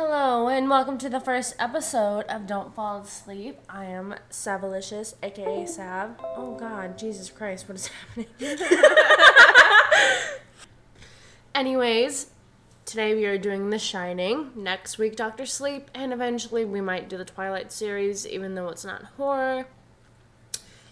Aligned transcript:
Hello 0.00 0.46
and 0.46 0.70
welcome 0.70 0.96
to 0.98 1.08
the 1.08 1.18
first 1.18 1.56
episode 1.58 2.24
of 2.26 2.46
Don't 2.46 2.72
Fall 2.72 3.00
Asleep. 3.00 3.58
I 3.68 3.86
am 3.86 4.14
Savalicious, 4.30 5.14
aka 5.24 5.66
Sav. 5.66 6.10
Oh 6.36 6.54
god, 6.54 6.96
Jesus 6.96 7.30
Christ, 7.30 7.68
what 7.68 7.74
is 7.74 7.88
happening? 7.88 8.28
Anyways, 11.52 12.30
today 12.84 13.16
we 13.16 13.26
are 13.26 13.38
doing 13.38 13.70
The 13.70 13.78
Shining. 13.80 14.52
Next 14.54 14.98
week, 14.98 15.16
Doctor 15.16 15.44
Sleep, 15.44 15.90
and 15.92 16.12
eventually 16.12 16.64
we 16.64 16.80
might 16.80 17.08
do 17.08 17.18
the 17.18 17.24
Twilight 17.24 17.72
series, 17.72 18.24
even 18.24 18.54
though 18.54 18.68
it's 18.68 18.84
not 18.84 19.02
horror. 19.16 19.66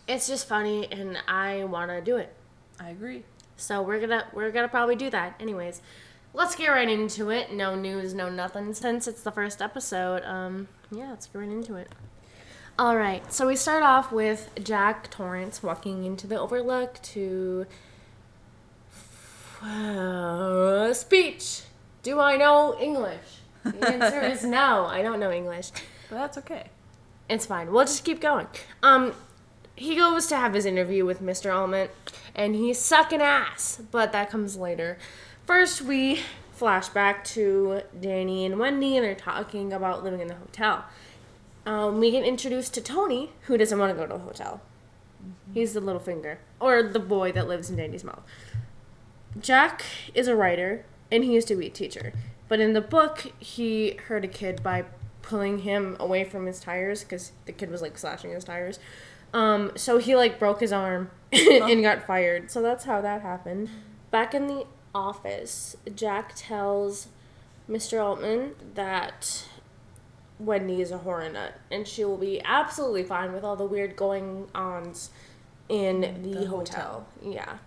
It's 0.09 0.27
just 0.27 0.49
funny, 0.49 0.91
and 0.91 1.17
I 1.29 1.63
want 1.63 1.93
to 1.93 2.01
do 2.01 2.17
it. 2.17 2.35
I 2.81 2.91
agree. 2.91 3.23
So 3.57 3.83
we're 3.83 4.01
gonna 4.01 4.27
we're 4.33 4.51
gonna 4.51 4.67
probably 4.67 4.97
do 4.97 5.11
that. 5.11 5.37
Anyways, 5.39 5.81
let's 6.37 6.55
get 6.55 6.69
right 6.69 6.89
into 6.89 7.31
it. 7.31 7.53
No 7.53 7.75
news, 7.75 8.15
no 8.15 8.29
nothing. 8.29 8.75
Since 8.75 9.09
it's 9.09 9.23
the 9.23 9.33
first 9.33 9.61
episode, 9.63 10.23
um, 10.25 10.69
yeah, 10.93 11.11
let's 11.11 11.27
get 11.27 11.39
right 11.39 11.49
into 11.49 11.75
it. 11.77 11.89
All 12.79 12.95
right, 12.95 13.33
so 13.33 13.47
we 13.47 13.57
start 13.57 13.83
off 13.83 14.13
with 14.13 14.51
Jack 14.63 15.11
Torrance 15.11 15.63
walking 15.63 16.05
into 16.05 16.27
the 16.27 16.39
Overlook 16.39 17.01
to 17.03 17.67
uh, 19.63 20.93
speech. 20.93 21.63
Do 22.03 22.21
I 22.21 22.37
know 22.37 22.79
English? 22.79 23.41
The 23.65 23.89
answer 23.89 24.21
is 24.21 24.45
no. 24.45 24.85
I 24.85 25.01
don't 25.01 25.19
know 25.19 25.33
English. 25.33 25.71
But 26.11 26.17
that's 26.17 26.39
okay. 26.39 26.67
It's 27.31 27.47
fine. 27.47 27.73
We'll 27.73 27.87
just 27.87 28.05
keep 28.05 28.21
going. 28.21 28.47
Um, 28.83 29.15
he 29.75 29.97
goes 29.97 30.27
to 30.27 30.37
have 30.37 30.53
his 30.53 30.67
interview 30.67 31.07
with 31.07 31.23
Mr. 31.23 31.51
Ullman, 31.51 31.89
and 32.35 32.55
he's 32.55 32.79
sucking 32.79 33.23
ass, 33.23 33.81
but 33.91 34.13
that 34.13 34.31
comes 34.31 34.57
later. 34.57 34.99
First, 35.47 35.81
we 35.81 36.21
flash 36.51 36.89
back 36.89 37.25
to 37.25 37.83
Danny 37.99 38.45
and 38.45 38.59
Wendy, 38.59 38.97
and 38.97 39.05
they're 39.05 39.15
talking 39.15 39.73
about 39.73 40.03
living 40.03 40.21
in 40.21 40.27
the 40.27 40.35
hotel. 40.35 40.85
Um, 41.65 42.01
we 42.01 42.11
get 42.11 42.25
introduced 42.25 42.75
to 42.75 42.81
Tony, 42.81 43.31
who 43.43 43.57
doesn't 43.57 43.79
want 43.79 43.93
to 43.93 43.97
go 43.97 44.09
to 44.09 44.15
the 44.15 44.25
hotel. 44.25 44.61
He's 45.55 45.73
the 45.73 45.81
little 45.81 46.01
finger, 46.01 46.41
or 46.59 46.83
the 46.83 46.99
boy 46.99 47.31
that 47.31 47.47
lives 47.47 47.71
in 47.71 47.77
Danny's 47.77 48.03
mouth. 48.03 48.23
Jack 49.39 49.85
is 50.15 50.27
a 50.27 50.35
writer, 50.35 50.85
and 51.13 51.23
he 51.23 51.33
used 51.33 51.47
to 51.49 51.55
be 51.55 51.69
a 51.69 51.71
teacher. 51.71 52.13
But 52.49 52.59
in 52.59 52.73
the 52.73 52.81
book, 52.81 53.33
he 53.39 54.01
hurt 54.09 54.25
a 54.25 54.29
kid 54.29 54.65
by 54.65 54.85
pulling 55.23 55.61
him 55.61 55.97
away 56.01 56.25
from 56.25 56.47
his 56.47 56.59
tires 56.59 57.05
because 57.05 57.31
the 57.45 57.53
kid 57.53 57.71
was 57.71 57.83
like 57.83 57.99
slashing 57.99 58.33
his 58.33 58.43
tires. 58.43 58.81
Um, 59.33 59.73
so 59.77 59.99
he 59.99 60.17
like 60.17 60.41
broke 60.41 60.59
his 60.59 60.73
arm 60.73 61.11
and 61.33 61.83
got 61.83 62.05
fired. 62.05 62.51
So 62.51 62.63
that's 62.63 62.85
how 62.85 63.01
that 63.01 63.23
happened. 63.23 63.69
Back 64.11 64.35
in 64.35 64.49
the 64.49 64.67
office, 64.97 65.77
Jack 65.95 66.33
tells 66.35 67.09
Mr. 67.69 68.01
Ullman 68.01 68.55
that 68.75 69.45
Wendy 70.39 70.81
is 70.81 70.91
a 70.91 70.99
horror 70.99 71.29
nut 71.29 71.55
and 71.71 71.87
she 71.87 72.05
will 72.05 72.17
be 72.17 72.41
absolutely 72.45 73.05
fine 73.05 73.33
with 73.33 73.45
all 73.45 73.57
the 73.57 73.65
weird 73.65 73.95
going 73.95 74.49
ons 74.55 75.11
in 75.69 76.03
mm, 76.03 76.23
the, 76.23 76.41
The 76.41 76.47
hotel. 76.47 77.07
Yeah. 77.23 77.59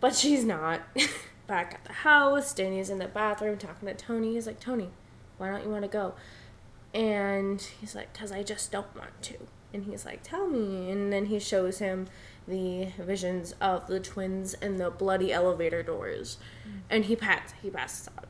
But 0.00 0.14
she's 0.14 0.44
not. 0.44 0.82
Back 1.48 1.74
at 1.74 1.84
the 1.84 1.92
house, 1.92 2.52
Danny's 2.52 2.90
in 2.90 2.98
the 2.98 3.08
bathroom 3.08 3.56
talking 3.56 3.88
to 3.88 3.94
Tony. 3.94 4.34
He's 4.34 4.46
like, 4.46 4.60
Tony, 4.60 4.90
why 5.38 5.50
don't 5.50 5.64
you 5.64 5.70
want 5.70 5.82
to 5.82 5.88
go? 5.88 6.14
And 6.92 7.60
he's 7.60 7.94
like, 7.94 8.12
because 8.12 8.30
I 8.30 8.42
just 8.42 8.70
don't 8.70 8.94
want 8.94 9.22
to. 9.22 9.36
And 9.72 9.84
he's 9.84 10.04
like, 10.04 10.22
tell 10.22 10.46
me. 10.46 10.90
And 10.90 11.10
then 11.10 11.26
he 11.26 11.38
shows 11.38 11.78
him 11.78 12.06
the 12.48 12.86
visions 12.98 13.54
of 13.60 13.86
the 13.86 14.00
twins 14.00 14.54
and 14.54 14.78
the 14.78 14.90
bloody 14.90 15.32
elevator 15.32 15.82
doors. 15.82 16.38
And 16.88 17.04
he 17.04 17.16
pats, 17.16 17.52
he 17.62 17.70
passes 17.70 18.08
out. 18.08 18.26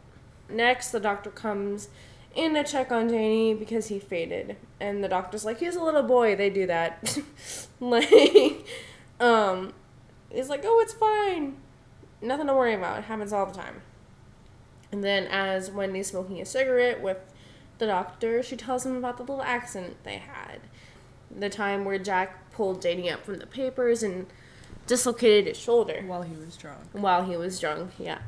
Next, 0.49 0.91
the 0.91 1.01
doctor 1.01 1.31
comes 1.31 1.89
in 2.35 2.55
to 2.55 2.65
check 2.65 2.91
on 2.91 3.09
Danny 3.09 3.55
because 3.55 3.89
he 3.89 3.99
faded. 3.99 4.57
And 4.81 5.03
the 5.03 5.09
doctor's 5.09 5.45
like, 5.45 5.61
he's 5.61 5.77
a 5.77 5.83
little 5.83 6.03
boy. 6.03 6.37
They 6.37 6.51
do 6.51 6.67
that. 6.67 7.19
like, 7.81 8.67
um, 9.21 9.73
he's 10.31 10.49
like, 10.49 10.63
oh, 10.65 10.81
it's 10.81 10.95
fine. 10.95 11.57
Nothing 12.21 12.47
to 12.47 12.55
worry 12.55 12.75
about. 12.75 12.99
It 12.99 13.05
happens 13.05 13.33
all 13.33 13.47
the 13.47 13.55
time. 13.55 13.83
And 14.91 15.05
then, 15.05 15.27
as 15.27 15.71
Wendy's 15.71 16.09
smoking 16.09 16.41
a 16.41 16.47
cigarette 16.47 17.03
with 17.03 17.19
the 17.79 17.87
doctor, 17.87 18.43
she 18.43 18.57
tells 18.57 18.87
him 18.87 18.97
about 18.97 19.19
the 19.19 19.23
little 19.23 19.43
accident 19.43 20.03
they 20.03 20.17
had. 20.17 20.61
The 21.39 21.49
time 21.51 21.85
where 21.85 21.99
Jack 21.99 22.51
pulled 22.53 22.81
Danny 22.81 23.11
up 23.11 23.25
from 23.25 23.39
the 23.39 23.47
papers 23.47 24.03
and 24.03 24.27
dislocated 24.87 25.47
his 25.47 25.57
shoulder 25.57 26.03
While 26.07 26.23
he 26.23 26.35
was 26.35 26.57
drunk. 26.57 26.79
while 26.93 27.25
he 27.25 27.37
was 27.37 27.61
drunk, 27.61 27.93
yeah. 27.99 28.19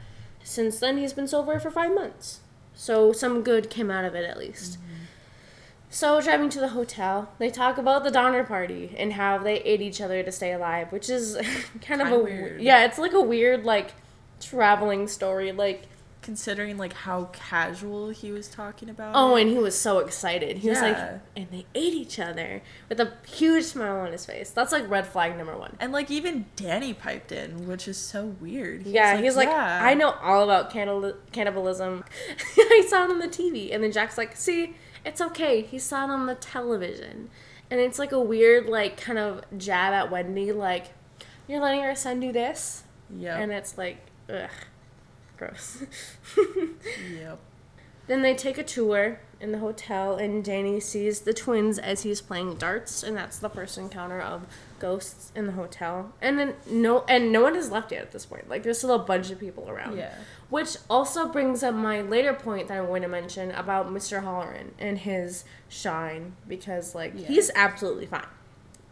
Since 0.45 0.79
then, 0.79 0.99
he's 0.99 1.13
been 1.13 1.27
sober 1.29 1.59
for 1.59 1.71
five 1.71 1.95
months. 1.95 2.41
So, 2.75 3.13
some 3.13 3.43
good 3.43 3.69
came 3.71 3.91
out 3.91 4.05
of 4.05 4.15
it 4.15 4.25
at 4.25 4.39
least. 4.39 4.75
Mm-hmm. 4.79 4.87
So, 5.91 6.21
driving 6.21 6.49
to 6.51 6.61
the 6.61 6.69
hotel, 6.69 7.31
they 7.39 7.51
talk 7.51 7.77
about 7.77 8.05
the 8.05 8.11
Donner 8.11 8.45
Party 8.45 8.95
and 8.97 9.15
how 9.15 9.39
they 9.39 9.57
ate 9.63 9.81
each 9.81 10.01
other 10.01 10.23
to 10.23 10.31
stay 10.31 10.53
alive, 10.53 10.93
which 10.93 11.11
is 11.11 11.37
kind 11.83 12.01
Kinda 12.01 12.15
a 12.15 12.19
weird. 12.23 12.61
yeah, 12.63 12.85
it's 12.85 12.99
like 12.99 13.13
a 13.13 13.21
weird 13.21 13.65
like 13.65 13.93
traveling 14.41 15.09
story. 15.09 15.51
Like, 15.53 15.87
Considering 16.23 16.77
like 16.77 16.93
how 16.93 17.25
casual 17.33 18.11
he 18.11 18.31
was 18.31 18.47
talking 18.49 18.91
about. 18.91 19.13
oh, 19.17 19.37
it. 19.37 19.43
and 19.43 19.51
he 19.51 19.57
was 19.59 19.79
so 19.79 20.01
excited. 20.01 20.59
He 20.59 20.69
was 20.69 20.81
like, 20.81 20.97
and 21.35 21.49
they 21.51 21.65
ate 21.75 21.95
each 21.95 22.19
other 22.19 22.63
with 22.89 23.01
a 23.01 23.15
huge 23.27 23.65
smile 23.65 23.97
on 24.01 24.13
his 24.13 24.27
face. 24.27 24.51
That's 24.51 24.71
like 24.71 24.89
red 24.91 25.07
flag 25.07 25.37
number 25.37 25.57
one. 25.57 25.77
and 25.81 25.93
like 25.93 26.11
even 26.11 26.45
Danny 26.57 26.93
piped 26.93 27.33
in, 27.33 27.67
which 27.67 27.89
is 27.89 27.97
so 27.97 28.37
weird. 28.41 28.87
Yeah, 28.87 29.17
he's 29.21 29.35
like, 29.37 29.49
"Yeah." 29.49 29.81
I 29.83 29.95
know 29.95 30.11
all 30.23 30.45
about 30.45 30.71
cannibal- 30.71 31.17
cannibalism. 31.33 32.05
I 32.59 32.87
saw 32.89 33.05
it 33.05 33.11
on 33.11 33.19
the 33.19 33.29
TV. 33.29 33.75
And 33.75 33.83
then 33.83 33.91
Jack's 33.91 34.19
like, 34.19 34.37
see, 34.37 34.77
it's 35.05 35.21
okay. 35.23 35.63
He 35.63 35.79
saw 35.79 36.05
it 36.05 36.11
on 36.11 36.27
the 36.27 36.35
television. 36.35 37.31
And 37.71 37.81
it's 37.81 37.99
like 37.99 38.13
a 38.13 38.21
weird, 38.21 38.67
like, 38.67 39.01
kind 39.01 39.19
of 39.19 39.43
jab 39.57 39.95
at 39.95 40.11
Wendy, 40.11 40.53
like, 40.53 40.87
you're 41.49 41.61
letting 41.61 41.81
our 41.81 41.95
son 41.95 42.21
do 42.21 42.33
this? 42.33 42.83
Yep. 43.17 43.39
And 43.39 43.53
it's 43.53 43.79
like, 43.79 43.99
ugh, 44.29 44.51
gross. 45.41 45.83
yep. 47.19 47.39
Then 48.07 48.23
they 48.23 48.35
take 48.35 48.59
a 48.59 48.65
tour 48.65 49.21
in 49.41 49.53
the 49.53 49.59
hotel, 49.59 50.17
and 50.17 50.45
Danny 50.45 50.81
sees 50.81 51.21
the 51.21 51.33
twins 51.33 51.79
as 51.79 52.03
he's 52.03 52.21
playing 52.21 52.57
darts, 52.57 53.03
and 53.05 53.17
that's 53.17 53.39
the 53.39 53.49
first 53.49 53.79
encounter 53.79 54.21
of 54.21 54.47
ghosts 54.81 55.31
in 55.37 55.47
the 55.47 55.53
hotel. 55.53 56.13
And 56.21 56.39
then 56.39 56.55
no, 56.69 57.05
and 57.09 57.31
no 57.33 57.43
one 57.43 57.55
has 57.55 57.71
left 57.71 57.93
yet 57.93 58.03
at 58.03 58.11
this 58.11 58.27
point. 58.27 58.49
Like 58.49 58.63
there's 58.65 58.79
still 58.79 58.95
a 58.95 58.99
bunch 58.99 59.31
of 59.31 59.39
people 59.39 59.69
around. 59.71 59.97
Yeah. 59.97 60.13
Which 60.49 60.77
also 60.89 61.29
brings 61.29 61.63
up 61.63 61.75
my 61.75 62.01
later 62.03 62.35
point 62.35 62.67
that 62.69 62.79
I'm 62.79 62.87
going 62.87 63.03
to 63.03 63.09
mention 63.09 63.53
about 63.53 63.89
Mr. 63.91 64.25
Hallorann 64.25 64.71
and 64.79 64.99
his 64.99 65.45
shine, 65.69 66.35
because 66.49 66.95
like 66.95 67.13
Yeah. 67.17 67.29
he's 67.29 67.51
absolutely 67.55 68.07
fine. 68.07 68.27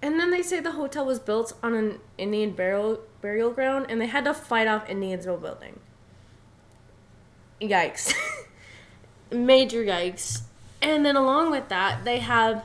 And 0.01 0.21
then 0.21 0.31
they 0.31 0.43
say 0.43 0.61
the 0.61 0.73
hotel 0.73 1.05
was 1.05 1.19
built 1.19 1.55
on 1.61 1.75
an 1.75 1.99
Indian 2.19 2.53
burial 2.53 3.01
burial 3.21 3.51
ground, 3.51 3.87
and 3.89 4.01
they 4.01 4.07
had 4.07 4.25
to 4.27 4.33
fight 4.35 4.69
off 4.69 4.89
Indians 4.89 5.27
while 5.27 5.39
building. 5.39 5.81
Yikes. 7.61 8.15
Major 9.33 9.85
yikes. 9.85 10.43
And 10.81 11.05
then 11.05 11.17
along 11.17 11.51
with 11.51 11.69
that, 11.69 12.05
they 12.05 12.19
have 12.19 12.65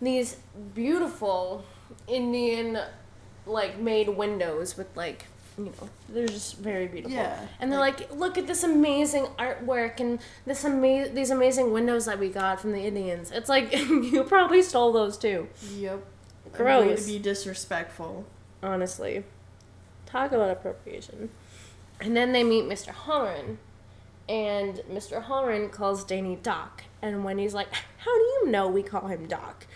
these 0.00 0.36
beautiful 0.74 1.64
Indian 2.08 2.78
like 3.46 3.78
made 3.78 4.08
windows 4.08 4.76
with 4.76 4.88
like 4.96 5.26
you 5.58 5.66
know, 5.66 5.88
they're 6.08 6.26
just 6.26 6.56
very 6.58 6.86
beautiful. 6.86 7.16
Yeah, 7.16 7.38
And 7.58 7.70
they're 7.70 7.78
like, 7.78 8.10
look 8.14 8.38
at 8.38 8.46
this 8.46 8.62
amazing 8.64 9.26
artwork 9.38 10.00
and 10.00 10.18
this 10.46 10.64
ama- 10.64 11.10
these 11.10 11.30
amazing 11.30 11.72
windows 11.72 12.06
that 12.06 12.18
we 12.18 12.30
got 12.30 12.60
from 12.60 12.72
the 12.72 12.80
Indians. 12.80 13.30
It's 13.30 13.48
like 13.48 13.72
you 13.88 14.24
probably 14.24 14.62
stole 14.62 14.92
those 14.92 15.18
too. 15.18 15.48
Yep. 15.76 16.02
Gross. 16.52 17.02
To 17.04 17.12
be 17.12 17.18
disrespectful. 17.18 18.24
honestly. 18.62 19.24
Talk 20.06 20.32
about 20.32 20.50
appropriation. 20.50 21.30
And 22.00 22.16
then 22.16 22.32
they 22.32 22.42
meet 22.42 22.64
Mr. 22.64 22.88
Hallorann, 22.92 23.58
and 24.30 24.76
Mr. 24.88 25.24
Hallorann 25.24 25.72
calls 25.72 26.04
Danny 26.04 26.36
Doc. 26.36 26.84
And 27.02 27.24
Wendy's 27.24 27.52
like, 27.52 27.68
How 27.98 28.16
do 28.16 28.22
you 28.22 28.46
know 28.46 28.68
we 28.68 28.82
call 28.84 29.08
him 29.08 29.26
Doc? 29.26 29.66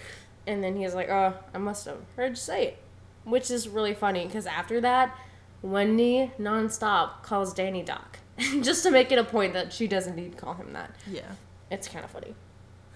And 0.46 0.62
then 0.62 0.76
he's 0.76 0.94
like, 0.94 1.08
Oh, 1.10 1.34
I 1.52 1.58
must 1.58 1.84
have 1.86 1.98
heard 2.16 2.30
you 2.30 2.36
say 2.36 2.68
it. 2.68 2.78
Which 3.24 3.50
is 3.50 3.68
really 3.68 3.94
funny 3.94 4.26
because 4.26 4.46
after 4.46 4.80
that, 4.82 5.18
Wendy 5.60 6.30
nonstop 6.38 7.22
calls 7.22 7.52
Danny 7.52 7.82
Doc. 7.82 8.20
Just 8.38 8.84
to 8.84 8.90
make 8.90 9.10
it 9.10 9.18
a 9.18 9.24
point 9.24 9.54
that 9.54 9.72
she 9.72 9.88
doesn't 9.88 10.14
need 10.14 10.32
to 10.32 10.38
call 10.38 10.54
him 10.54 10.72
that. 10.74 10.94
Yeah. 11.10 11.32
It's 11.70 11.88
kind 11.88 12.04
of 12.04 12.10
funny. 12.10 12.34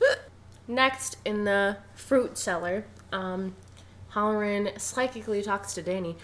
Next, 0.69 1.17
in 1.25 1.45
the 1.45 1.79
fruit 1.95 2.39
cellar, 2.39 2.85
um, 3.11 3.57
Hallorann 4.13 4.79
psychically 4.79 5.43
talks 5.43 5.75
to 5.75 5.83
Danny 5.83 6.17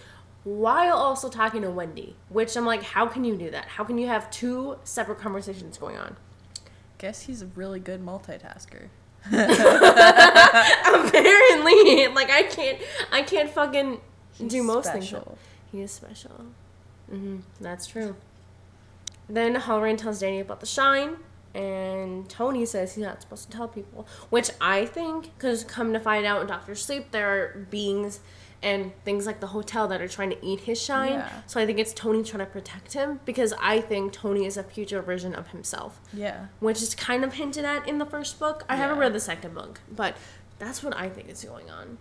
while 0.45 0.95
also 0.95 1.27
talking 1.27 1.63
to 1.63 1.69
Wendy. 1.69 2.15
Which 2.29 2.55
I'm 2.55 2.65
like, 2.65 2.83
how 2.83 3.07
can 3.07 3.25
you 3.25 3.35
do 3.35 3.51
that? 3.51 3.65
How 3.65 3.83
can 3.83 3.97
you 3.97 4.07
have 4.07 4.31
two 4.31 4.77
separate 4.85 5.19
conversations 5.19 5.77
going 5.77 5.97
on? 5.97 6.15
Guess 6.97 7.23
he's 7.23 7.41
a 7.41 7.47
really 7.47 7.81
good 7.81 8.05
multitasker. 8.05 8.87
Apparently, 9.25 9.41
like 12.07 12.29
I 12.29 12.47
can't, 12.49 12.77
I 13.11 13.21
can't 13.23 13.49
fucking 13.49 13.99
do 14.37 14.57
He's 14.57 14.63
most 14.63 14.91
things. 14.93 15.13
He 15.71 15.81
is 15.81 15.91
special. 15.91 16.45
hmm 17.09 17.37
that's 17.59 17.87
true. 17.87 18.15
Then 19.27 19.55
Hallorann 19.55 19.97
tells 19.97 20.19
Danny 20.19 20.39
about 20.39 20.59
the 20.59 20.67
shine, 20.67 21.17
and 21.55 22.29
Tony 22.29 22.63
says 22.65 22.93
he's 22.93 23.03
not 23.03 23.23
supposed 23.23 23.49
to 23.49 23.57
tell 23.57 23.67
people, 23.67 24.07
which 24.29 24.51
I 24.61 24.85
think, 24.85 25.33
because 25.35 25.63
come 25.63 25.91
to 25.93 25.99
find 25.99 26.23
out 26.25 26.41
in 26.41 26.47
Doctor 26.47 26.75
Sleep, 26.75 27.09
there 27.11 27.27
are 27.29 27.67
beings 27.71 28.19
and 28.63 28.91
things 29.03 29.25
like 29.25 29.39
the 29.39 29.47
hotel 29.47 29.87
that 29.89 30.01
are 30.01 30.07
trying 30.07 30.29
to 30.31 30.45
eat 30.45 30.61
his 30.61 30.81
shine. 30.81 31.13
Yeah. 31.13 31.29
So 31.45 31.59
I 31.59 31.65
think 31.65 31.77
it's 31.79 31.93
Tony 31.93 32.23
trying 32.23 32.45
to 32.45 32.51
protect 32.51 32.93
him 32.93 33.19
because 33.25 33.53
I 33.61 33.79
think 33.81 34.11
Tony 34.13 34.45
is 34.45 34.57
a 34.57 34.63
future 34.63 35.01
version 35.01 35.35
of 35.35 35.49
himself, 35.49 35.99
Yeah. 36.13 36.47
which 36.59 36.81
is 36.81 36.95
kind 36.95 37.23
of 37.23 37.33
hinted 37.33 37.65
at 37.65 37.87
in 37.87 37.97
the 37.99 38.05
first 38.05 38.39
book. 38.39 38.63
I 38.67 38.75
haven't 38.77 38.97
read 38.97 39.13
the 39.13 39.19
second 39.19 39.53
book, 39.53 39.81
but 39.91 40.15
that's 40.57 40.81
what 40.83 40.95
I 40.95 41.09
think 41.09 41.29
is 41.29 41.43
going 41.43 41.69
on. 41.69 41.97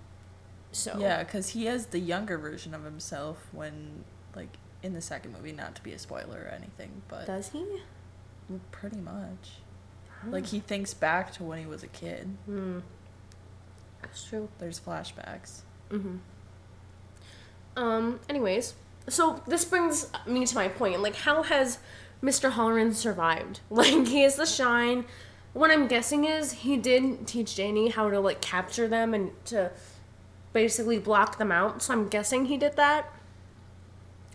So 0.73 0.97
Yeah, 0.99 1.23
because 1.23 1.51
he 1.51 1.67
has 1.67 1.87
the 1.87 1.99
younger 2.01 2.39
version 2.39 2.75
of 2.75 2.85
himself 2.85 3.47
when, 3.53 4.05
like, 4.35 4.57
in 4.83 4.95
the 4.95 5.01
second 5.01 5.33
movie, 5.33 5.53
not 5.53 5.75
to 5.77 5.83
be 5.83 5.93
a 5.93 5.99
spoiler 5.99 6.41
or 6.41 6.49
anything, 6.49 7.03
but 7.09 7.27
does 7.27 7.49
he? 7.51 7.65
pretty 8.71 8.99
much. 8.99 9.59
Like, 10.27 10.47
he 10.47 10.61
thinks 10.61 10.95
back 10.95 11.33
to 11.35 11.45
when 11.45 11.59
he 11.59 11.67
was 11.67 11.83
a 11.83 11.87
kid. 11.89 12.29
Hmm. 12.47 12.79
That's 14.03 14.25
true. 14.25 14.49
There's 14.59 14.81
flashbacks. 14.81 15.61
Mm-hmm. 15.91 16.17
Um. 17.77 18.21
Anyways, 18.29 18.75
so 19.09 19.43
this 19.47 19.65
brings 19.65 20.11
me 20.27 20.47
to 20.47 20.55
my 20.55 20.69
point. 20.69 21.01
Like, 21.03 21.17
how 21.17 21.43
has 21.43 21.79
Mr. 22.23 22.53
Hallorann 22.53 22.95
survived? 22.95 23.61
Like, 23.71 24.07
he 24.07 24.23
has 24.23 24.37
the 24.37 24.47
shine. 24.47 25.05
What 25.53 25.71
I'm 25.71 25.87
guessing 25.87 26.25
is 26.25 26.53
he 26.53 26.77
did 26.77 27.27
teach 27.27 27.57
Danny 27.57 27.89
how 27.89 28.11
to 28.11 28.19
like 28.21 28.41
capture 28.41 28.89
them 28.89 29.15
and 29.15 29.31
to 29.47 29.71
basically 30.53 30.99
block 30.99 31.39
them 31.39 31.53
out. 31.53 31.83
So 31.83 31.93
I'm 31.93 32.09
guessing 32.09 32.47
he 32.47 32.57
did 32.57 32.77
that. 32.77 33.13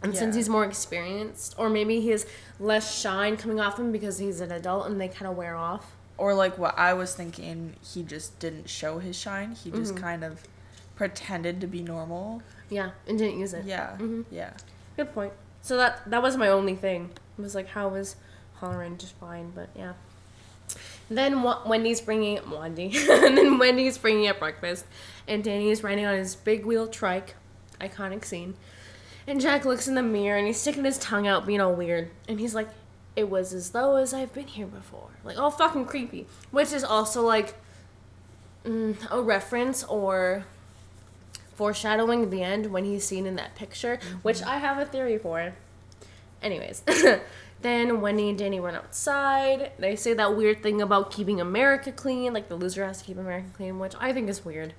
And 0.01 0.15
since 0.15 0.33
he's 0.33 0.47
more 0.47 0.63
experienced, 0.63 1.55
or 1.57 1.69
maybe 1.69 1.99
he 1.99 2.09
has 2.11 2.25
less 2.57 2.97
shine 3.01 3.35
coming 3.35 3.59
off 3.59 3.77
him 3.77 3.91
because 3.91 4.17
he's 4.17 4.39
an 4.39 4.49
adult 4.49 4.87
and 4.87 4.99
they 4.99 5.09
kind 5.09 5.29
of 5.29 5.35
wear 5.35 5.57
off. 5.57 5.93
Or, 6.17 6.33
like, 6.33 6.57
what 6.57 6.77
I 6.77 6.93
was 6.93 7.13
thinking, 7.15 7.75
he 7.81 8.03
just 8.03 8.39
didn't 8.39 8.69
show 8.69 8.99
his 8.99 9.17
shine. 9.17 9.51
He 9.55 9.71
just 9.71 9.95
Mm-hmm. 9.95 10.03
kind 10.03 10.23
of 10.23 10.43
pretended 10.95 11.59
to 11.61 11.67
be 11.67 11.81
normal. 11.81 12.41
Yeah, 12.69 12.91
and 13.07 13.17
didn't 13.17 13.39
use 13.39 13.53
it. 13.53 13.65
Yeah. 13.65 13.95
Mhm. 13.99 14.25
Yeah. 14.31 14.51
Good 14.95 15.13
point. 15.13 15.33
So 15.61 15.77
that 15.77 16.09
that 16.09 16.21
was 16.21 16.37
my 16.37 16.47
only 16.47 16.75
thing. 16.75 17.09
It 17.37 17.41
was 17.41 17.55
like, 17.55 17.67
how 17.69 17.87
was 17.89 18.15
Hallorann 18.61 18.97
just 18.97 19.15
fine? 19.15 19.51
But 19.55 19.69
yeah. 19.75 19.93
Then 21.09 21.41
Wendy's 21.65 22.01
bringing 22.01 22.39
Wendy, 22.51 22.93
and 23.09 23.35
then 23.37 23.57
Wendy's 23.57 23.97
bringing 23.97 24.27
up 24.27 24.39
breakfast, 24.39 24.85
and 25.27 25.43
Danny 25.43 25.69
is 25.71 25.83
riding 25.83 26.05
on 26.05 26.15
his 26.15 26.35
big 26.35 26.65
wheel 26.65 26.87
trike, 26.87 27.35
iconic 27.81 28.23
scene. 28.23 28.53
And 29.25 29.41
Jack 29.41 29.65
looks 29.65 29.87
in 29.87 29.95
the 29.95 30.03
mirror 30.03 30.37
and 30.37 30.45
he's 30.47 30.59
sticking 30.59 30.83
his 30.85 30.97
tongue 30.99 31.27
out, 31.27 31.45
being 31.47 31.61
all 31.61 31.73
weird, 31.73 32.09
and 32.27 32.39
he's 32.39 32.53
like, 32.53 32.69
"It 33.15 33.29
was 33.29 33.53
as 33.53 33.71
though 33.71 33.95
as 33.95 34.13
I've 34.13 34.33
been 34.33 34.47
here 34.47 34.67
before." 34.67 35.09
Like, 35.23 35.37
all 35.39 35.49
fucking 35.51 35.85
creepy, 35.85 36.27
which 36.51 36.71
is 36.71 36.83
also 36.83 37.21
like 37.23 37.55
mm, 38.63 38.95
a 39.09 39.21
reference 39.21 39.83
or 39.83 40.45
foreshadowing 41.59 42.29
the 42.29 42.41
end 42.41 42.67
when 42.67 42.85
he's 42.85 43.03
seen 43.03 43.25
in 43.25 43.35
that 43.35 43.53
picture, 43.53 43.99
which 44.21 44.41
I 44.41 44.59
have 44.59 44.77
a 44.77 44.85
theory 44.85 45.17
for. 45.17 45.51
Anyways, 46.41 46.83
then 47.61 47.99
Wendy 47.99 48.29
and 48.29 48.37
Danny 48.37 48.61
run 48.61 48.75
outside. 48.75 49.73
They 49.77 49.97
say 49.97 50.13
that 50.13 50.37
weird 50.37 50.63
thing 50.63 50.81
about 50.81 51.11
keeping 51.11 51.41
America 51.41 51.91
clean, 51.91 52.31
like 52.33 52.47
the 52.47 52.55
loser 52.55 52.85
has 52.85 52.99
to 52.99 53.03
keep 53.03 53.17
America 53.17 53.49
clean, 53.57 53.77
which 53.77 53.93
I 53.99 54.13
think 54.13 54.29
is 54.29 54.45
weird. 54.45 54.73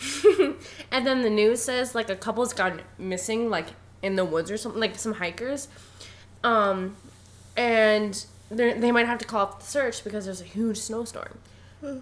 and 0.90 1.06
then 1.06 1.22
the 1.22 1.30
news 1.30 1.62
says 1.62 1.94
like 1.94 2.10
a 2.10 2.16
couple's 2.16 2.52
gone 2.52 2.80
missing, 2.98 3.48
like 3.48 3.68
in 4.02 4.16
the 4.16 4.24
woods 4.24 4.50
or 4.50 4.56
something, 4.56 4.80
like 4.80 4.98
some 4.98 5.12
hikers. 5.12 5.68
Um, 6.42 6.96
and 7.56 8.26
they 8.50 8.90
might 8.90 9.06
have 9.06 9.20
to 9.20 9.24
call 9.24 9.42
off 9.42 9.60
the 9.60 9.66
search 9.66 10.02
because 10.02 10.24
there's 10.24 10.40
a 10.40 10.50
huge 10.58 10.78
snowstorm. 10.78 11.38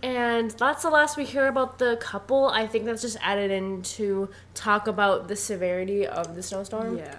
And 0.03 0.51
that's 0.53 0.83
the 0.83 0.91
last 0.91 1.17
we 1.17 1.25
hear 1.25 1.47
about 1.49 1.79
the 1.79 1.97
couple. 2.01 2.49
I 2.49 2.67
think 2.67 2.85
that's 2.85 3.03
just 3.03 3.17
added 3.21 3.51
in 3.51 3.83
to 3.83 4.29
talk 4.55 4.87
about 4.87 5.29
the 5.29 5.37
severity 5.37 6.07
of 6.07 6.35
the 6.37 6.43
snowstorm. 6.43 6.99
Yeah. 6.99 7.17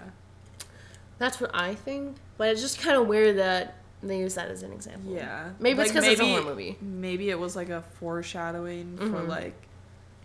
That's 1.20 1.40
what 1.40 1.52
I 1.54 1.76
think. 1.76 2.18
But 2.38 2.50
it's 2.50 2.62
just 2.62 2.80
kind 2.80 2.98
of 2.98 3.08
weird 3.08 3.38
that 3.38 3.76
they 4.02 4.20
use 4.20 4.36
that 4.36 4.50
as 4.50 4.64
an 4.64 4.74
example. 4.74 5.14
Yeah. 5.14 5.50
Maybe 5.60 5.82
it's 5.82 5.94
Like, 5.94 6.04
'cause 6.04 6.12
it's 6.12 6.22
a 6.22 6.26
horror 6.26 6.44
movie. 6.44 6.78
Maybe 6.82 7.30
it 7.30 7.40
was 7.40 7.56
like 7.56 7.70
a 7.70 7.82
foreshadowing 7.82 8.98
for 8.98 9.04
Mhm. 9.22 9.28
like 9.28 9.56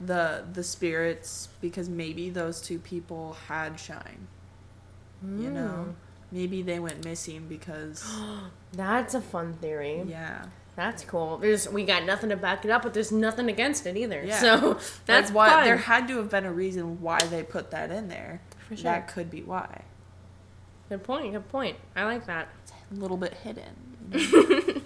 the 0.00 0.44
the 0.52 0.62
spirits 0.62 1.48
because 1.60 1.88
maybe 1.88 2.30
those 2.30 2.60
two 2.60 2.78
people 2.78 3.36
had 3.48 3.78
shine. 3.78 4.26
You 5.22 5.50
know? 5.50 5.86
Mm. 5.88 5.94
Maybe 6.30 6.62
they 6.62 6.78
went 6.78 7.04
missing 7.04 7.46
because 7.48 8.04
That's 8.72 9.14
a 9.14 9.20
fun 9.20 9.54
theory. 9.54 10.02
yeah. 10.06 10.44
That's 10.78 11.04
cool. 11.04 11.38
There's 11.38 11.68
we 11.68 11.84
got 11.84 12.04
nothing 12.04 12.28
to 12.30 12.36
back 12.36 12.64
it 12.64 12.70
up, 12.70 12.82
but 12.84 12.94
there's 12.94 13.10
nothing 13.10 13.48
against 13.48 13.84
it 13.84 13.96
either. 13.96 14.22
Yeah. 14.24 14.38
So 14.38 14.74
that's 14.74 15.00
That's 15.06 15.30
why 15.32 15.48
fun. 15.50 15.64
there 15.64 15.76
had 15.76 16.06
to 16.06 16.18
have 16.18 16.30
been 16.30 16.44
a 16.46 16.52
reason 16.52 17.00
why 17.00 17.18
they 17.18 17.42
put 17.42 17.72
that 17.72 17.90
in 17.90 18.06
there. 18.06 18.40
For 18.68 18.76
sure. 18.76 18.84
That 18.84 19.08
could 19.08 19.28
be 19.28 19.42
why. 19.42 19.82
Good 20.88 21.02
point. 21.02 21.32
Good 21.32 21.48
point. 21.48 21.78
I 21.96 22.04
like 22.04 22.26
that. 22.26 22.48
It's 22.62 22.72
a 22.92 22.94
little 22.94 23.16
bit 23.16 23.34
hidden. 23.34 23.74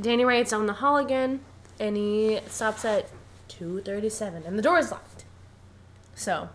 Danny 0.00 0.24
rides 0.24 0.52
on 0.52 0.66
the 0.66 0.72
hall 0.74 0.96
again, 0.96 1.38
and 1.78 1.96
he 1.96 2.40
stops 2.48 2.84
at 2.84 3.08
two 3.46 3.80
thirty-seven, 3.82 4.42
and 4.44 4.58
the 4.58 4.62
door 4.62 4.78
is 4.80 4.90
locked. 4.90 5.24
So, 6.16 6.48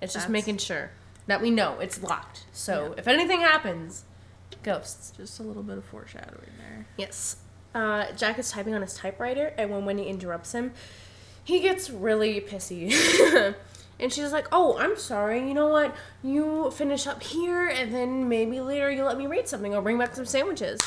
it's 0.00 0.12
just 0.12 0.26
That's- 0.28 0.30
making 0.30 0.58
sure 0.58 0.92
that 1.26 1.42
we 1.42 1.50
know 1.50 1.80
it's 1.80 2.00
locked. 2.00 2.44
So 2.52 2.90
Yeah. 2.92 3.00
if 3.00 3.08
anything 3.08 3.40
happens, 3.40 4.04
ghosts. 4.62 5.10
Just 5.16 5.40
a 5.40 5.42
little 5.42 5.64
bit 5.64 5.78
of 5.78 5.84
foreshadowing 5.84 6.52
there. 6.58 6.86
Yes. 6.96 7.36
Uh, 7.74 8.12
Jack 8.12 8.38
is 8.38 8.50
typing 8.50 8.74
on 8.74 8.82
his 8.82 8.94
typewriter, 8.94 9.52
and 9.58 9.70
when 9.70 9.84
Wendy 9.84 10.04
interrupts 10.04 10.52
him, 10.52 10.72
he 11.42 11.60
gets 11.60 11.90
really 11.90 12.40
pissy. 12.40 12.94
and 14.00 14.12
she's 14.12 14.32
like, 14.32 14.46
Oh, 14.52 14.78
I'm 14.78 14.96
sorry. 14.96 15.46
You 15.46 15.54
know 15.54 15.68
what? 15.68 15.94
You 16.22 16.70
finish 16.70 17.06
up 17.06 17.22
here, 17.22 17.66
and 17.66 17.92
then 17.92 18.28
maybe 18.28 18.60
later 18.60 18.90
you 18.90 19.04
let 19.04 19.18
me 19.18 19.26
read 19.26 19.48
something 19.48 19.74
or 19.74 19.82
bring 19.82 19.98
back 19.98 20.14
some 20.14 20.24
sandwiches. 20.24 20.80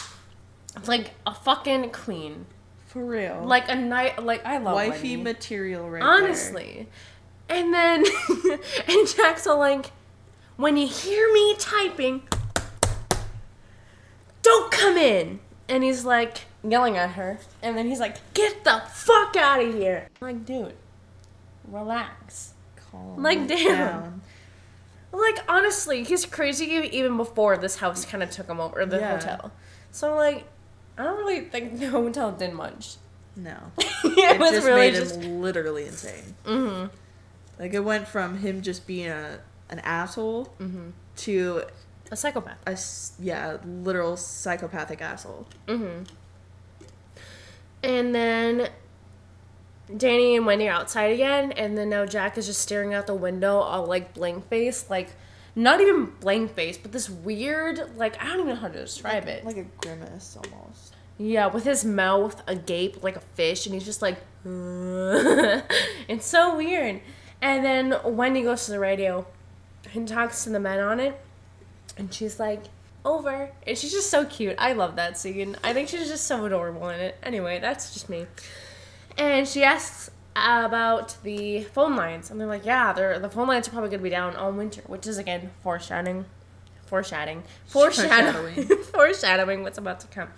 It's 0.75 0.87
like 0.87 1.11
a 1.25 1.33
fucking 1.33 1.89
queen. 1.91 2.45
For 2.87 3.03
real. 3.03 3.43
Like 3.43 3.69
a 3.69 3.75
night. 3.75 4.23
Like, 4.23 4.45
I 4.45 4.57
love 4.57 4.75
wifey 4.75 5.17
Wendy. 5.17 5.23
material 5.23 5.89
right 5.89 6.01
there. 6.01 6.09
Honestly. 6.09 6.87
And 7.49 7.73
then, 7.73 8.03
and 8.87 9.07
Jack's 9.07 9.45
all 9.45 9.59
like, 9.59 9.91
When 10.55 10.77
you 10.77 10.87
hear 10.87 11.31
me 11.33 11.55
typing, 11.59 12.23
don't 14.41 14.71
come 14.71 14.97
in. 14.97 15.41
And 15.69 15.83
he's 15.83 16.05
like 16.05 16.45
yelling 16.63 16.97
at 16.97 17.11
her. 17.11 17.39
And 17.61 17.77
then 17.77 17.87
he's 17.87 17.99
like, 17.99 18.17
Get 18.33 18.63
the 18.63 18.81
fuck 18.91 19.35
out 19.35 19.61
of 19.63 19.73
here. 19.73 20.07
I'm 20.21 20.27
like, 20.27 20.45
dude, 20.45 20.73
relax. 21.67 22.53
Calm 22.91 23.21
Like, 23.21 23.47
damn. 23.47 23.67
down. 23.77 24.21
Like, 25.11 25.39
honestly, 25.47 26.03
he's 26.03 26.25
crazy 26.25 26.65
even 26.65 27.17
before 27.17 27.57
this 27.57 27.77
house 27.77 28.05
kind 28.05 28.21
of 28.21 28.29
took 28.29 28.47
him 28.47 28.59
over, 28.59 28.85
the 28.85 28.99
Yeah. 28.99 29.17
hotel. 29.17 29.51
So, 29.91 30.15
like, 30.15 30.45
I 30.97 31.03
don't 31.03 31.17
really 31.17 31.41
think 31.41 31.79
the 31.79 31.87
hotel 31.89 32.31
did 32.31 32.53
much. 32.53 32.95
No. 33.35 33.55
it 33.77 33.87
it 34.03 34.39
was 34.39 34.51
just 34.51 34.65
really 34.65 34.79
made 34.91 34.95
just. 34.95 35.21
him 35.21 35.41
literally 35.41 35.85
insane. 35.85 36.35
Mm 36.43 36.89
Like 37.59 37.73
it 37.73 37.81
went 37.83 38.07
from 38.07 38.37
him 38.39 38.61
just 38.63 38.87
being 38.87 39.07
a 39.09 39.39
an 39.69 39.79
asshole 39.79 40.45
hmm. 40.45 40.63
Mm 40.65 40.71
hmm. 40.71 40.89
to 41.17 41.61
A 42.11 42.15
psychopath. 42.15 42.57
A 42.65 42.75
yeah 43.23 43.57
literal 43.63 44.17
psychopathic 44.17 45.01
asshole. 45.01 45.47
Mm-hmm. 45.67 46.03
And 47.83 48.13
then 48.13 48.69
Danny 49.95 50.35
and 50.35 50.45
Wendy 50.45 50.67
are 50.67 50.73
outside 50.73 51.11
again, 51.11 51.51
and 51.53 51.77
then 51.77 51.89
now 51.89 52.05
Jack 52.05 52.37
is 52.37 52.45
just 52.47 52.61
staring 52.61 52.93
out 52.93 53.07
the 53.07 53.13
window, 53.13 53.57
all 53.57 53.85
like 53.85 54.13
blank 54.13 54.47
face, 54.49 54.89
like 54.89 55.09
not 55.55 55.79
even 55.79 56.11
blank 56.19 56.53
face, 56.53 56.77
but 56.77 56.91
this 56.91 57.09
weird, 57.09 57.97
like 57.97 58.21
I 58.21 58.27
don't 58.27 58.41
even 58.41 58.49
know 58.49 58.55
how 58.55 58.67
to 58.67 58.79
describe 58.79 59.27
it. 59.27 59.45
Like 59.45 59.57
a 59.57 59.63
grimace 59.81 60.37
almost. 60.37 60.95
yeah, 61.17 61.47
with 61.47 61.63
his 61.63 61.85
mouth 61.85 62.41
agape 62.47 63.01
like 63.01 63.15
a 63.15 63.21
fish, 63.21 63.65
and 63.65 63.73
he's 63.73 63.85
just 63.85 64.01
like, 64.01 64.17
it's 64.45 66.25
so 66.25 66.57
weird. 66.57 67.01
And 67.41 67.63
then 67.63 67.95
Wendy 68.03 68.41
goes 68.41 68.65
to 68.65 68.71
the 68.71 68.79
radio 68.79 69.25
and 69.93 70.07
talks 70.07 70.43
to 70.43 70.49
the 70.49 70.59
men 70.59 70.79
on 70.79 70.99
it, 70.99 71.19
and 71.97 72.13
she's 72.13 72.39
like, 72.39 72.63
over. 73.07 73.49
And 73.65 73.77
she's 73.77 73.91
just 73.91 74.09
so 74.09 74.25
cute. 74.25 74.55
I 74.57 74.73
love 74.73 74.95
that 74.97 75.17
scene. 75.17 75.55
I 75.63 75.73
think 75.73 75.89
she's 75.89 76.07
just 76.07 76.25
so 76.27 76.45
adorable 76.45 76.89
in 76.89 76.99
it. 76.99 77.17
Anyway, 77.23 77.59
that's 77.59 77.93
just 77.93 78.09
me. 78.09 78.27
And 79.17 79.47
she 79.47 79.63
asks 79.63 80.11
about 80.35 81.17
the 81.23 81.63
phone 81.63 81.95
lines, 81.95 82.29
and 82.29 82.39
they're 82.39 82.47
like, 82.47 82.65
yeah, 82.65 82.93
they're, 82.93 83.17
the 83.17 83.29
phone 83.29 83.47
lines 83.47 83.67
are 83.67 83.71
probably 83.71 83.89
going 83.89 83.99
to 83.99 84.03
be 84.03 84.09
down 84.09 84.35
all 84.35 84.51
winter, 84.51 84.81
which 84.85 85.07
is, 85.07 85.17
again, 85.17 85.49
foreshadowing. 85.63 86.25
Foreshadowing. 86.85 87.43
Foreshadowing. 87.65 88.53
Foreshadowing. 88.53 88.83
Foreshadowing 88.83 89.63
what's 89.63 89.77
about 89.77 89.99
to 90.01 90.07
come. 90.07 90.29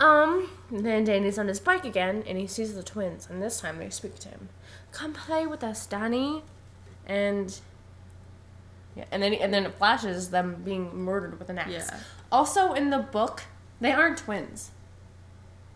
Um, 0.00 0.50
then 0.70 1.04
Danny's 1.04 1.38
on 1.38 1.48
his 1.48 1.58
bike 1.58 1.84
again, 1.84 2.22
and 2.26 2.38
he 2.38 2.46
sees 2.46 2.74
the 2.74 2.82
twins, 2.82 3.28
and 3.30 3.42
this 3.42 3.60
time 3.60 3.78
they 3.78 3.90
speak 3.90 4.18
to 4.20 4.28
him. 4.28 4.48
Come 4.92 5.12
play 5.12 5.46
with 5.46 5.64
us, 5.64 5.86
Danny. 5.86 6.42
And 7.06 7.58
yeah, 8.98 9.04
and 9.10 9.22
then 9.22 9.32
and 9.34 9.54
then 9.54 9.64
it 9.64 9.74
flashes 9.78 10.28
them 10.30 10.60
being 10.64 10.94
murdered 10.94 11.38
with 11.38 11.48
an 11.48 11.58
axe. 11.58 11.70
Yeah. 11.72 11.96
Also 12.30 12.72
in 12.74 12.90
the 12.90 12.98
book, 12.98 13.44
they 13.80 13.92
aren't 13.92 14.18
twins. 14.18 14.70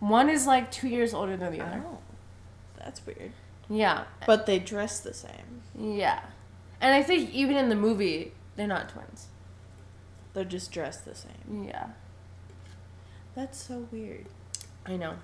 One 0.00 0.28
is 0.28 0.46
like 0.46 0.70
two 0.70 0.88
years 0.88 1.14
older 1.14 1.36
than 1.36 1.52
the 1.52 1.60
other. 1.64 1.82
Oh, 1.86 1.98
that's 2.76 3.06
weird. 3.06 3.32
Yeah, 3.70 4.04
But 4.26 4.44
they 4.46 4.58
dress 4.58 5.00
the 5.00 5.14
same. 5.14 5.62
yeah, 5.78 6.20
and 6.80 6.92
I 6.94 7.02
think 7.02 7.30
even 7.30 7.56
in 7.56 7.68
the 7.70 7.76
movie 7.76 8.32
they're 8.56 8.66
not 8.66 8.88
twins. 8.90 9.28
They're 10.34 10.44
just 10.44 10.72
dressed 10.72 11.04
the 11.04 11.14
same. 11.14 11.64
Yeah, 11.68 11.86
That's 13.34 13.62
so 13.62 13.86
weird. 13.92 14.26
I 14.84 14.96
know. 14.96 15.14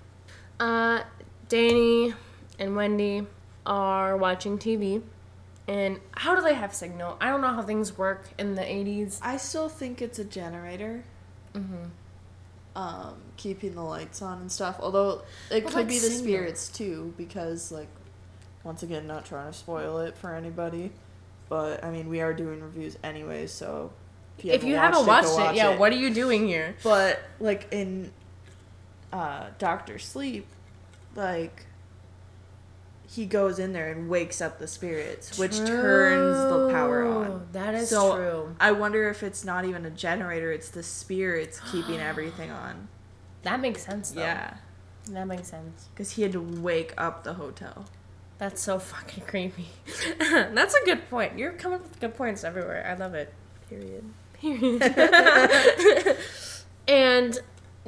Uh, 0.60 1.02
Danny 1.48 2.14
and 2.58 2.76
Wendy 2.76 3.26
are 3.66 4.16
watching 4.16 4.58
TV, 4.58 5.02
and 5.68 6.00
how 6.12 6.34
do 6.34 6.40
they 6.40 6.54
have 6.54 6.74
signal? 6.74 7.16
I 7.20 7.28
don't 7.28 7.40
know 7.40 7.52
how 7.52 7.62
things 7.62 7.96
work 7.96 8.24
in 8.38 8.56
the 8.56 8.64
eighties. 8.64 9.20
I 9.22 9.36
still 9.36 9.68
think 9.68 10.02
it's 10.02 10.18
a 10.18 10.24
generator. 10.24 11.04
Mm-hmm. 11.54 11.84
um, 12.76 13.14
keeping 13.36 13.74
the 13.74 13.82
lights 13.82 14.22
on 14.22 14.40
and 14.42 14.52
stuff. 14.52 14.76
Although 14.80 15.22
it 15.50 15.66
could 15.66 15.88
be 15.88 15.98
the 15.98 16.10
spirits 16.10 16.68
too, 16.68 17.12
because 17.16 17.72
like, 17.72 17.88
once 18.62 18.82
again, 18.82 19.06
not 19.06 19.24
trying 19.24 19.50
to 19.50 19.58
spoil 19.58 19.98
it 20.00 20.16
for 20.16 20.34
anybody, 20.34 20.92
but 21.48 21.82
I 21.82 21.90
mean 21.90 22.08
we 22.08 22.20
are 22.20 22.32
doing 22.34 22.60
reviews 22.62 22.96
anyway, 23.02 23.46
so 23.46 23.90
If 24.38 24.62
you 24.62 24.76
haven't 24.76 24.92
haven't 24.92 25.06
watched 25.06 25.26
go 25.26 25.38
it, 25.38 25.44
watch 25.44 25.56
yeah, 25.56 25.76
what 25.76 25.92
are 25.92 25.96
you 25.96 26.12
doing 26.14 26.46
here? 26.46 26.76
But 26.84 27.20
like 27.40 27.66
in 27.72 28.12
uh, 29.12 29.46
Doctor 29.58 29.98
Sleep, 29.98 30.46
like 31.16 31.64
he 33.10 33.24
goes 33.26 33.58
in 33.58 33.72
there 33.72 33.90
and 33.90 34.08
wakes 34.10 34.40
up 34.40 34.58
the 34.58 34.68
spirits, 34.68 35.38
which 35.38 35.56
turns 35.56 36.36
the 36.52 36.70
power 36.72 37.04
on. 37.06 37.26
True. 37.26 37.40
That 37.52 37.74
is 37.74 37.88
So, 37.88 38.16
true. 38.16 38.56
I 38.60 38.72
wonder 38.72 39.08
if 39.08 39.22
it's 39.22 39.44
not 39.44 39.64
even 39.64 39.86
a 39.86 39.90
generator; 39.90 40.52
it's 40.52 40.68
the 40.70 40.82
spirits 40.82 41.58
keeping 41.72 41.98
everything 42.00 42.50
on. 42.50 42.88
That 43.42 43.60
makes 43.60 43.82
sense. 43.84 44.10
Though. 44.10 44.20
Yeah. 44.20 44.54
that 45.10 45.26
makes 45.26 45.48
sense. 45.48 45.88
Because 45.94 46.10
he 46.12 46.22
had 46.22 46.32
to 46.32 46.40
wake 46.40 46.92
up 46.98 47.24
the 47.24 47.34
hotel. 47.34 47.86
That's 48.36 48.60
so 48.60 48.78
fucking 48.78 49.24
creepy. 49.24 49.68
That's 50.18 50.74
a 50.74 50.84
good 50.84 51.08
point. 51.10 51.38
You're 51.38 51.52
coming 51.52 51.78
up 51.80 51.82
with 51.84 51.98
good 51.98 52.14
points 52.14 52.44
everywhere. 52.44 52.86
I 52.88 52.94
love 52.94 53.14
it. 53.14 53.32
Period. 53.68 54.04
Period. 54.34 54.82
and 56.88 57.38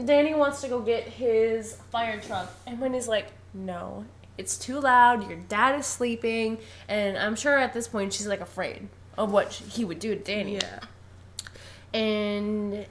Danny 0.05 0.35
wants 0.35 0.61
to 0.63 0.69
go 0.69 0.81
get 0.81 1.05
his 1.05 1.75
fire 1.93 2.21
truck, 2.21 2.51
and 2.67 2.81
Wendy's 2.81 3.07
like, 3.09 3.29
"No, 3.55 4.05
it's 4.41 4.59
too 4.59 4.81
loud. 4.81 5.29
Your 5.29 5.39
dad 5.39 5.79
is 5.79 5.87
sleeping." 5.87 6.59
And 6.89 7.17
I'm 7.17 7.37
sure 7.37 7.57
at 7.59 7.73
this 7.73 7.87
point 7.87 8.13
she's 8.13 8.27
like 8.27 8.41
afraid 8.41 8.89
of 9.17 9.31
what 9.33 9.53
he 9.53 9.85
would 9.85 9.99
do 9.99 10.15
to 10.15 10.21
Danny. 10.21 10.55
Yeah. 10.55 10.81
And 11.93 12.87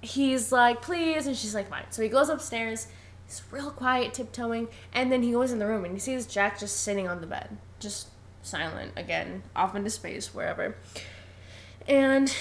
he's 0.00 0.52
like, 0.52 0.82
please. 0.82 1.26
And 1.26 1.36
she's 1.36 1.54
like, 1.54 1.70
fine. 1.70 1.84
So 1.90 2.02
he 2.02 2.08
goes 2.08 2.28
upstairs. 2.28 2.88
He's 3.26 3.42
real 3.50 3.70
quiet, 3.70 4.14
tiptoeing. 4.14 4.68
And 4.92 5.10
then 5.10 5.22
he 5.22 5.32
goes 5.32 5.52
in 5.52 5.58
the 5.58 5.66
room 5.66 5.84
and 5.84 5.94
he 5.94 6.00
sees 6.00 6.26
Jack 6.26 6.58
just 6.58 6.80
sitting 6.80 7.08
on 7.08 7.20
the 7.20 7.26
bed, 7.26 7.56
just 7.78 8.08
silent 8.42 8.92
again, 8.96 9.42
off 9.54 9.74
into 9.76 9.90
space, 9.90 10.34
wherever. 10.34 10.74
And 11.86 12.34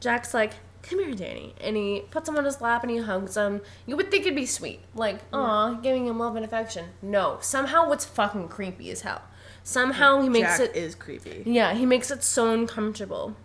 Jack's 0.00 0.32
like, 0.32 0.52
come 0.88 1.00
here, 1.00 1.14
Danny. 1.14 1.54
And 1.60 1.76
he 1.76 2.04
puts 2.10 2.28
him 2.28 2.36
on 2.36 2.44
his 2.44 2.60
lap 2.60 2.82
and 2.82 2.90
he 2.90 2.98
hugs 2.98 3.36
him. 3.36 3.60
You 3.86 3.96
would 3.96 4.10
think 4.10 4.22
it'd 4.22 4.34
be 4.34 4.46
sweet. 4.46 4.80
Like, 4.94 5.20
aw, 5.32 5.74
giving 5.74 6.06
him 6.06 6.18
love 6.18 6.36
and 6.36 6.44
affection. 6.44 6.86
No. 7.02 7.38
Somehow 7.40 7.88
what's 7.88 8.04
fucking 8.04 8.48
creepy 8.48 8.90
as 8.90 9.02
hell. 9.02 9.22
Somehow 9.62 10.22
he 10.22 10.28
makes 10.28 10.58
Jack 10.58 10.70
it. 10.70 10.76
is 10.76 10.94
creepy. 10.94 11.42
Yeah, 11.44 11.74
he 11.74 11.84
makes 11.84 12.10
it 12.10 12.24
so 12.24 12.52
uncomfortable. 12.52 13.36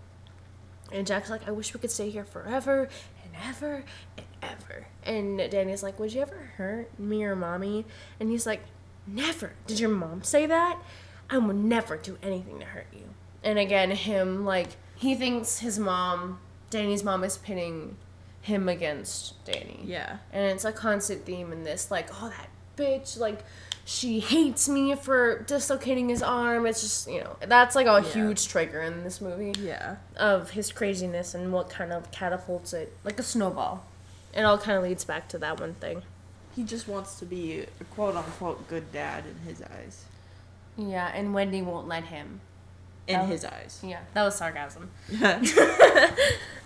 And 0.92 1.06
Jack's 1.06 1.30
like, 1.30 1.48
I 1.48 1.52
wish 1.52 1.74
we 1.74 1.80
could 1.80 1.92
stay 1.92 2.10
here 2.10 2.24
forever 2.24 2.88
and 3.24 3.34
ever 3.48 3.84
and 4.18 4.26
ever. 4.42 4.88
And 5.04 5.38
Danny's 5.52 5.84
like, 5.84 6.00
Would 6.00 6.14
you 6.14 6.22
ever 6.22 6.52
hurt 6.58 6.98
me 7.00 7.24
or 7.24 7.36
mommy? 7.36 7.86
And 8.20 8.30
he's 8.30 8.46
like, 8.46 8.62
Never. 9.06 9.54
Did 9.68 9.80
your 9.80 9.90
mom 9.90 10.24
say 10.24 10.46
that? 10.46 10.80
I 11.30 11.40
will 11.40 11.54
never 11.54 11.98
do 11.98 12.18
anything 12.22 12.60
to 12.60 12.66
hurt 12.66 12.88
you. 12.94 13.10
And 13.44 13.60
again, 13.60 13.92
him, 13.92 14.46
like, 14.46 14.70
he 14.96 15.16
thinks 15.16 15.60
his 15.60 15.78
mom, 15.80 16.40
Danny's 16.74 17.04
mom, 17.04 17.24
is 17.24 17.38
pitting 17.38 17.96
him 18.42 18.68
against 18.68 19.44
Danny. 19.46 19.80
Yeah. 19.86 20.18
And 20.34 20.46
it's 20.52 20.66
a 20.66 20.72
constant 20.74 21.26
theme 21.26 21.52
in 21.54 21.64
this, 21.64 21.90
like, 21.90 22.10
oh, 22.22 22.30
that 22.30 22.50
bitch, 22.76 23.18
like, 23.18 23.40
she 23.86 24.20
hates 24.20 24.68
me 24.68 24.96
for 24.96 25.44
dislocating 25.44 26.10
his 26.10 26.22
arm. 26.24 26.66
It's 26.66 26.82
just, 26.82 27.08
you 27.10 27.22
know, 27.22 27.36
that's 27.48 27.76
like 27.76 27.86
a 27.88 28.02
Yeah. 28.02 28.12
huge 28.14 28.48
trigger 28.48 28.82
in 28.82 29.04
this 29.04 29.22
movie 29.22 29.54
Yeah. 29.60 29.98
of 30.18 30.52
his 30.52 30.72
craziness 30.72 31.34
and 31.34 31.54
what 31.54 31.70
kind 31.70 31.94
of 31.94 32.10
catapults 32.12 32.74
it, 32.74 32.96
like 33.04 33.20
a 33.20 33.24
snowball. 33.24 33.86
It 34.34 34.44
all 34.44 34.58
kind 34.58 34.78
of 34.78 34.84
leads 34.84 35.06
back 35.06 35.28
to 35.30 35.38
that 35.40 35.60
one 35.60 35.76
thing. 35.76 36.02
He 36.56 36.64
just 36.64 36.88
wants 36.88 37.20
to 37.20 37.26
be 37.26 37.66
a 37.80 37.84
quote 37.96 38.16
unquote 38.16 38.68
good 38.68 38.92
dad 38.92 39.26
in 39.26 39.48
his 39.48 39.62
eyes. 39.62 40.06
Yeah, 40.76 41.12
and 41.14 41.34
Wendy 41.34 41.62
won't 41.62 41.88
let 41.88 42.06
him. 42.06 42.42
In 43.08 43.20
Oh. 43.20 43.26
his 43.26 43.44
eyes. 43.46 43.82
Yeah, 43.84 44.00
that 44.14 44.24
was 44.24 44.36
sarcasm. 44.36 44.90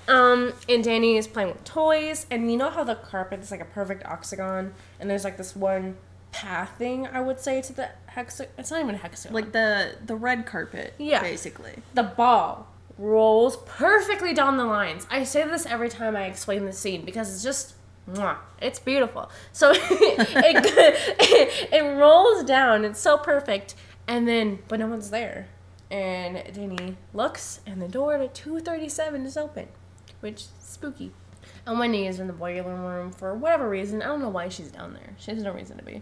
Um, 0.10 0.54
and 0.70 0.86
Danny 0.86 1.18
is 1.18 1.28
playing 1.28 1.50
with 1.50 1.66
toys, 1.66 2.28
and 2.32 2.50
you 2.50 2.56
know 2.56 2.70
how 2.70 2.86
the 2.86 2.96
carpet 2.96 3.42
is 3.42 3.52
like 3.52 3.60
a 3.60 3.66
perfect 3.66 4.06
octagon, 4.06 4.74
and 5.02 5.10
there's 5.10 5.26
like 5.26 5.36
this 5.36 5.54
one 5.54 5.98
path 6.32 6.72
thing, 6.78 7.08
I 7.08 7.20
would 7.20 7.42
say, 7.42 7.62
to 7.64 7.74
the 7.74 7.90
hexagon. 8.06 8.54
It's 8.58 8.72
not 8.72 8.80
even 8.82 8.96
a 8.96 9.00
hexagon. 9.00 9.36
like 9.36 9.52
the 9.52 9.96
the 10.06 10.16
red 10.16 10.46
carpet. 10.46 10.94
Yeah. 10.98 11.20
Basically. 11.22 11.74
the 11.94 12.04
ball 12.04 12.68
rolls 12.98 13.58
perfectly 13.66 14.34
down 14.34 14.56
the 14.56 14.64
lines. 14.64 15.06
I 15.12 15.26
say 15.26 15.44
this 15.44 15.66
every 15.66 15.90
time 15.90 16.16
I 16.16 16.24
explain 16.28 16.64
the 16.66 16.72
scene 16.72 17.04
because 17.04 17.34
it's 17.34 17.44
just, 17.44 17.74
mwah, 18.10 18.38
it's 18.62 18.80
beautiful. 18.80 19.30
So 19.52 19.72
it, 19.76 19.80
it, 21.20 21.74
it 21.74 21.98
rolls 22.00 22.46
down. 22.46 22.86
It's 22.86 23.02
so 23.02 23.18
perfect, 23.18 23.76
and 24.08 24.26
then 24.26 24.60
but 24.70 24.80
no 24.80 24.88
one's 24.88 25.10
there, 25.10 25.48
and 25.90 26.44
Danny 26.54 26.98
looks, 27.14 27.62
and 27.66 27.82
the 27.82 27.88
door 27.88 28.18
to 28.18 28.28
two 28.28 28.60
thirty 28.60 28.90
seven 28.90 29.26
is 29.26 29.38
open, 29.38 29.68
which 30.20 30.42
is 30.42 30.52
spooky. 30.60 31.12
And 31.66 31.80
Wendy 31.80 32.06
is 32.08 32.20
in 32.20 32.28
the 32.28 32.34
boiler 32.34 32.76
room 32.76 33.12
for 33.12 33.34
whatever 33.34 33.70
reason. 33.70 34.02
I 34.02 34.08
don't 34.08 34.22
know 34.22 34.30
why 34.30 34.50
she's 34.50 34.72
down 34.72 34.94
there. 34.94 35.16
She 35.18 35.32
has 35.32 35.42
no 35.42 35.52
reason 35.52 35.78
to 35.78 35.84
be. 35.84 36.02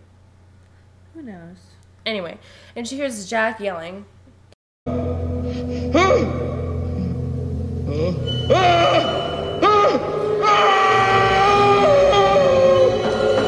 Who 1.13 1.21
knows? 1.21 1.57
Anyway, 2.05 2.37
and 2.75 2.87
she 2.87 2.97
hears 2.97 3.27
Jack 3.27 3.59
yelling, 3.59 4.05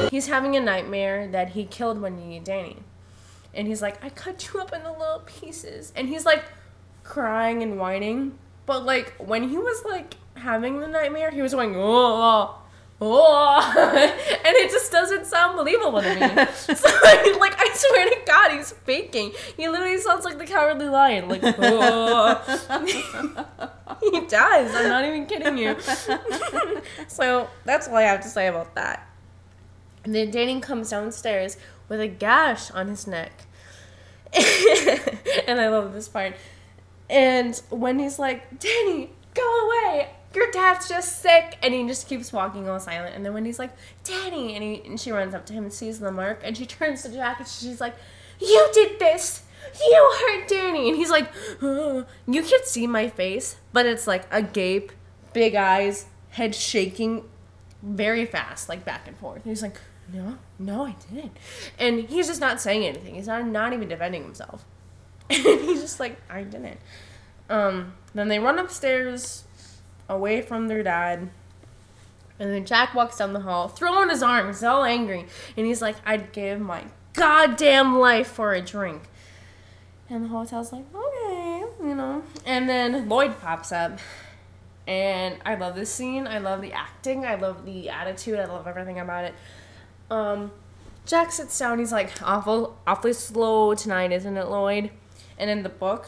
He's 0.09 0.25
having 0.25 0.55
a 0.55 0.59
nightmare 0.59 1.27
that 1.27 1.49
he 1.49 1.65
killed 1.65 2.01
Wendy 2.01 2.37
and 2.37 2.45
Danny. 2.45 2.77
And 3.57 3.67
he's 3.67 3.81
like, 3.81 4.01
I 4.05 4.09
cut 4.09 4.47
you 4.53 4.61
up 4.61 4.71
into 4.71 4.91
little 4.91 5.23
pieces. 5.25 5.91
And 5.95 6.07
he's 6.07 6.25
like 6.25 6.45
crying 7.03 7.63
and 7.63 7.79
whining. 7.79 8.37
But 8.67 8.85
like 8.85 9.15
when 9.17 9.49
he 9.49 9.57
was 9.57 9.83
like 9.83 10.13
having 10.35 10.79
the 10.79 10.87
nightmare, 10.87 11.31
he 11.31 11.41
was 11.41 11.55
going, 11.55 11.73
oh, 11.75 12.61
oh. 13.01 13.73
and 14.45 14.55
it 14.55 14.69
just 14.69 14.91
doesn't 14.91 15.25
sound 15.25 15.57
believable 15.57 16.03
to 16.03 16.13
me. 16.13 16.19
so 16.53 16.87
like, 17.39 17.55
I 17.57 17.71
swear 17.73 18.09
to 18.09 18.17
God, 18.27 18.51
he's 18.51 18.71
faking. 18.71 19.33
He 19.57 19.67
literally 19.67 19.97
sounds 19.97 20.23
like 20.23 20.37
the 20.37 20.45
cowardly 20.45 20.87
lion. 20.87 21.27
Like, 21.27 21.41
oh. 21.43 22.41
he 24.01 24.21
does. 24.27 24.75
I'm 24.75 24.87
not 24.87 25.03
even 25.03 25.25
kidding 25.25 25.57
you. 25.57 25.75
so 27.07 27.49
that's 27.65 27.87
all 27.87 27.95
I 27.95 28.03
have 28.03 28.21
to 28.21 28.29
say 28.29 28.45
about 28.45 28.75
that. 28.75 29.09
And 30.03 30.13
then 30.13 30.29
Danny 30.29 30.59
comes 30.59 30.91
downstairs 30.91 31.57
with 31.89 31.99
a 31.99 32.07
gash 32.07 32.69
on 32.71 32.87
his 32.87 33.07
neck. 33.07 33.46
and 35.47 35.59
I 35.59 35.69
love 35.69 35.93
this 35.93 36.07
part. 36.07 36.35
And 37.09 37.59
Wendy's 37.69 38.19
like, 38.19 38.59
Danny, 38.59 39.11
go 39.33 39.65
away. 39.65 40.09
Your 40.35 40.51
dad's 40.51 40.89
just 40.89 41.21
sick. 41.21 41.57
And 41.63 41.73
he 41.73 41.87
just 41.87 42.07
keeps 42.07 42.33
walking 42.33 42.69
all 42.69 42.79
silent. 42.79 43.15
And 43.15 43.25
then 43.25 43.33
Wendy's 43.33 43.59
like, 43.59 43.71
Danny. 44.03 44.55
And, 44.55 44.63
he, 44.63 44.81
and 44.85 44.99
she 44.99 45.11
runs 45.11 45.33
up 45.33 45.45
to 45.47 45.53
him 45.53 45.63
and 45.63 45.73
sees 45.73 45.99
the 45.99 46.11
mark. 46.11 46.41
And 46.43 46.57
she 46.57 46.65
turns 46.67 47.03
to 47.03 47.09
Jack 47.09 47.39
and 47.39 47.47
she's 47.47 47.81
like, 47.81 47.95
You 48.39 48.69
did 48.73 48.99
this. 48.99 49.43
You 49.79 50.15
hurt 50.19 50.47
Danny. 50.47 50.89
And 50.89 50.97
he's 50.97 51.09
like, 51.09 51.29
"Uh." 51.61 52.03
You 52.27 52.43
can 52.43 52.63
see 52.63 52.87
my 52.87 53.09
face, 53.09 53.57
but 53.73 53.85
it's 53.85 54.07
like 54.07 54.25
a 54.31 54.41
gape, 54.41 54.91
big 55.33 55.55
eyes, 55.55 56.05
head 56.29 56.55
shaking 56.55 57.23
very 57.81 58.25
fast, 58.25 58.69
like 58.69 58.85
back 58.85 59.07
and 59.07 59.17
forth. 59.17 59.37
And 59.37 59.45
he's 59.45 59.61
like, 59.61 59.77
No, 60.13 60.37
no, 60.57 60.85
I 60.85 60.95
didn't. 61.09 61.35
And 61.77 62.01
he's 62.01 62.27
just 62.27 62.39
not 62.39 62.61
saying 62.61 62.85
anything. 62.85 63.15
He's 63.15 63.27
not 63.27 63.45
not 63.45 63.73
even 63.73 63.87
defending 63.87 64.23
himself. 64.23 64.65
And 65.29 65.61
he's 65.61 65.81
just 65.81 65.99
like, 65.99 66.17
I 66.29 66.43
didn't. 66.43 66.79
Um, 67.49 67.93
then 68.13 68.29
they 68.29 68.39
run 68.39 68.59
upstairs 68.59 69.43
away 70.07 70.41
from 70.41 70.67
their 70.69 70.83
dad. 70.83 71.29
And 72.39 72.53
then 72.53 72.65
Jack 72.65 72.93
walks 72.93 73.17
down 73.17 73.33
the 73.33 73.41
hall, 73.41 73.67
throwing 73.67 74.09
his 74.09 74.23
arms, 74.23 74.63
all 74.63 74.83
angry. 74.83 75.25
And 75.57 75.65
he's 75.65 75.81
like, 75.81 75.95
I'd 76.05 76.31
give 76.31 76.61
my 76.61 76.85
goddamn 77.13 77.99
life 77.99 78.27
for 78.27 78.53
a 78.53 78.61
drink. 78.61 79.03
And 80.09 80.23
the 80.23 80.29
hotel's 80.29 80.71
like, 80.71 80.85
okay, 80.95 81.63
you 81.81 81.95
know. 81.95 82.23
And 82.45 82.69
then 82.69 83.09
Lloyd 83.09 83.39
pops 83.41 83.71
up. 83.71 83.99
And 84.85 85.35
I 85.45 85.55
love 85.55 85.75
this 85.75 85.93
scene. 85.93 86.27
I 86.27 86.37
love 86.37 86.61
the 86.61 86.71
acting. 86.71 87.25
I 87.25 87.35
love 87.35 87.65
the 87.65 87.89
attitude. 87.89 88.39
I 88.39 88.45
love 88.45 88.67
everything 88.67 88.99
about 88.99 89.25
it. 89.25 89.35
Um, 90.09 90.51
Jack 91.05 91.31
sits 91.31 91.57
down. 91.57 91.79
He's 91.79 91.91
like, 91.91 92.11
awful, 92.21 92.77
awfully 92.85 93.13
slow 93.13 93.73
tonight, 93.73 94.11
isn't 94.11 94.37
it, 94.37 94.47
Lloyd? 94.47 94.91
And 95.37 95.49
in 95.49 95.63
the 95.63 95.69
book, 95.69 96.07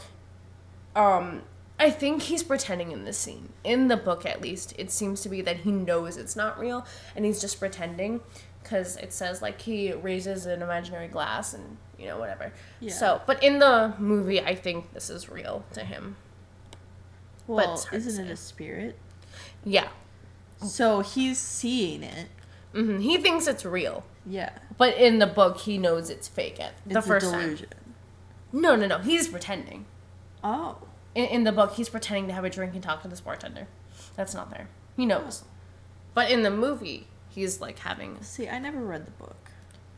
um, 0.94 1.42
I 1.78 1.90
think 1.90 2.22
he's 2.22 2.42
pretending 2.42 2.92
in 2.92 3.04
this 3.04 3.16
scene. 3.16 3.50
In 3.64 3.88
the 3.88 3.96
book, 3.96 4.26
at 4.26 4.42
least, 4.42 4.74
it 4.78 4.90
seems 4.90 5.22
to 5.22 5.28
be 5.28 5.40
that 5.42 5.58
he 5.58 5.70
knows 5.72 6.18
it's 6.18 6.36
not 6.36 6.58
real 6.58 6.86
and 7.16 7.24
he's 7.24 7.40
just 7.40 7.58
pretending 7.58 8.20
because 8.62 8.96
it 8.98 9.12
says 9.12 9.40
like 9.40 9.62
he 9.62 9.92
raises 9.92 10.44
an 10.44 10.60
imaginary 10.60 11.08
glass 11.08 11.54
and 11.54 11.78
you 11.98 12.06
know 12.06 12.18
whatever. 12.18 12.52
Yeah. 12.80 12.92
So, 12.92 13.22
but 13.26 13.42
in 13.42 13.58
the 13.58 13.94
movie, 13.98 14.40
I 14.40 14.54
think 14.54 14.92
this 14.92 15.08
is 15.08 15.30
real 15.30 15.64
to 15.72 15.84
him. 15.84 16.16
Well, 17.46 17.82
isn't 17.92 18.26
it 18.26 18.30
a 18.30 18.36
spirit? 18.36 18.98
Yeah. 19.64 19.88
So 20.64 21.00
he's 21.00 21.38
seeing 21.38 22.02
it. 22.02 22.28
Hmm 22.72 22.98
He 22.98 23.18
thinks 23.18 23.46
it's 23.46 23.64
real, 23.64 24.04
Yeah. 24.26 24.50
but 24.78 24.96
in 24.96 25.18
the 25.18 25.26
book, 25.26 25.58
he 25.58 25.78
knows 25.78 26.10
it's 26.10 26.28
fake. 26.28 26.60
At 26.60 26.72
the 26.86 26.98
It's 26.98 27.06
first 27.06 27.26
a 27.26 27.30
time. 27.30 27.40
delusion. 27.40 27.68
No, 28.52 28.76
no, 28.76 28.86
no. 28.86 28.98
He's 28.98 29.28
pretending. 29.28 29.86
Oh. 30.42 30.78
In, 31.14 31.24
in 31.26 31.44
the 31.44 31.52
book, 31.52 31.74
he's 31.74 31.88
pretending 31.88 32.28
to 32.28 32.34
have 32.34 32.44
a 32.44 32.50
drink 32.50 32.74
and 32.74 32.82
talk 32.82 33.02
to 33.02 33.08
this 33.08 33.20
bartender. 33.20 33.66
That's 34.16 34.34
not 34.34 34.50
there. 34.50 34.68
He 34.96 35.06
knows. 35.06 35.44
But 36.14 36.30
in 36.30 36.42
the 36.42 36.50
movie, 36.50 37.06
he's 37.28 37.60
like 37.60 37.78
having. 37.80 38.20
See, 38.22 38.48
I 38.48 38.58
never 38.58 38.80
read 38.80 39.06
the 39.06 39.10
book. 39.12 39.50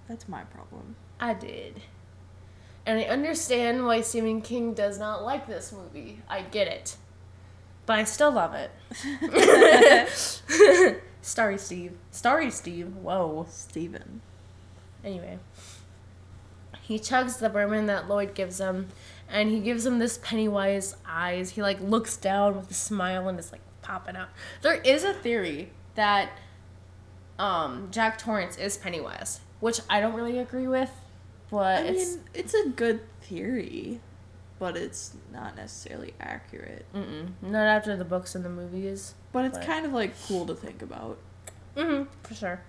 That's 0.08 0.28
my 0.28 0.42
problem. 0.44 0.96
I 1.20 1.34
did. 1.34 1.82
And 2.84 2.98
I 2.98 3.04
understand 3.04 3.86
why 3.86 4.00
Stephen 4.00 4.40
King 4.42 4.74
does 4.74 4.98
not 4.98 5.22
like 5.22 5.46
this 5.46 5.72
movie. 5.72 6.20
I 6.28 6.42
get 6.42 6.66
it. 6.68 6.96
But 7.86 7.98
I 8.00 8.04
still 8.04 8.32
love 8.32 8.54
it. 8.54 8.70
Starry 11.22 11.58
Steve. 11.58 11.92
Starry 12.10 12.50
Steve. 12.50 12.94
Whoa. 12.96 13.46
Steven. 13.48 14.20
Anyway, 15.04 15.38
he 16.82 16.98
chugs 16.98 17.38
the 17.38 17.48
bourbon 17.48 17.86
that 17.86 18.08
Lloyd 18.08 18.34
gives 18.34 18.60
him, 18.60 18.88
and 19.28 19.50
he 19.50 19.60
gives 19.60 19.84
him 19.86 19.98
this 19.98 20.18
Pennywise 20.22 20.94
eyes. 21.06 21.50
He 21.50 21.62
like 21.62 21.80
looks 21.80 22.16
down 22.16 22.56
with 22.56 22.70
a 22.70 22.74
smile 22.74 23.28
and 23.28 23.38
is 23.38 23.50
like 23.50 23.62
popping 23.82 24.16
out. 24.16 24.28
There 24.60 24.74
is 24.74 25.04
a 25.04 25.12
theory 25.12 25.70
that 25.94 26.30
um, 27.38 27.88
Jack 27.90 28.18
Torrance 28.18 28.56
is 28.56 28.76
Pennywise, 28.76 29.40
which 29.60 29.80
I 29.90 30.00
don't 30.00 30.14
really 30.14 30.38
agree 30.38 30.68
with, 30.68 30.90
but 31.50 31.84
I 31.84 31.86
it's 31.86 32.16
mean, 32.16 32.24
it's 32.34 32.54
a 32.54 32.68
good 32.68 33.00
theory, 33.20 34.00
but 34.62 34.76
it's 34.76 35.12
not 35.32 35.56
necessarily 35.56 36.14
accurate. 36.20 36.84
mm-mm, 36.94 37.30
not 37.42 37.66
after 37.66 37.96
the 37.96 38.04
books 38.04 38.36
and 38.36 38.44
the 38.44 38.48
movies. 38.48 39.14
But 39.32 39.44
it's 39.46 39.58
But- 39.58 39.66
kind 39.66 39.84
of 39.84 39.92
like 39.92 40.12
cool 40.28 40.46
to 40.46 40.54
think 40.54 40.82
about. 40.82 41.18
Mm-hmm, 41.76 42.04
for 42.22 42.34
sure. 42.34 42.60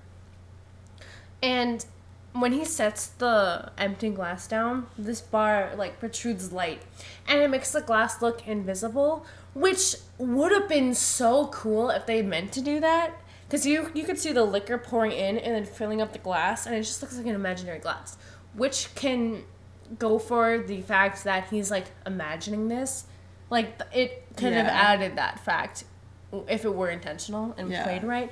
And 1.43 1.85
when 2.33 2.51
he 2.51 2.65
sets 2.65 3.05
the 3.07 3.69
empty 3.77 4.09
glass 4.09 4.47
down, 4.47 4.87
this 4.97 5.21
bar 5.21 5.73
like 5.77 5.99
protrudes 5.99 6.51
light, 6.51 6.81
and 7.27 7.39
it 7.39 7.49
makes 7.51 7.71
the 7.71 7.81
glass 7.81 8.23
look 8.23 8.47
invisible, 8.47 9.23
which 9.53 9.95
would 10.17 10.51
have 10.51 10.67
been 10.67 10.95
so 10.95 11.45
cool 11.47 11.91
if 11.91 12.07
they 12.07 12.23
meant 12.23 12.51
to 12.53 12.61
do 12.61 12.79
that. 12.79 13.11
Because 13.47 13.67
you 13.67 13.91
you 13.93 14.03
could 14.03 14.17
see 14.17 14.31
the 14.33 14.43
liquor 14.43 14.79
pouring 14.79 15.11
in 15.11 15.37
and 15.37 15.53
then 15.53 15.65
filling 15.65 16.01
up 16.01 16.11
the 16.11 16.17
glass, 16.19 16.65
and 16.65 16.73
it 16.75 16.81
just 16.81 17.03
looks 17.03 17.15
like 17.15 17.27
an 17.27 17.35
imaginary 17.35 17.77
glass, 17.77 18.17
which 18.55 18.95
can 18.95 19.43
go 19.99 20.19
for 20.19 20.57
the 20.59 20.81
fact 20.81 21.23
that 21.23 21.49
he's 21.49 21.69
like 21.71 21.85
imagining 22.05 22.67
this. 22.67 23.05
Like 23.49 23.79
it 23.93 24.25
could 24.35 24.53
have 24.53 24.67
added 24.67 25.17
that 25.17 25.39
fact 25.39 25.83
if 26.47 26.65
it 26.65 26.73
were 26.73 26.89
intentional 26.89 27.53
and 27.57 27.69
Yeah. 27.69 27.83
played 27.83 28.03
right. 28.03 28.31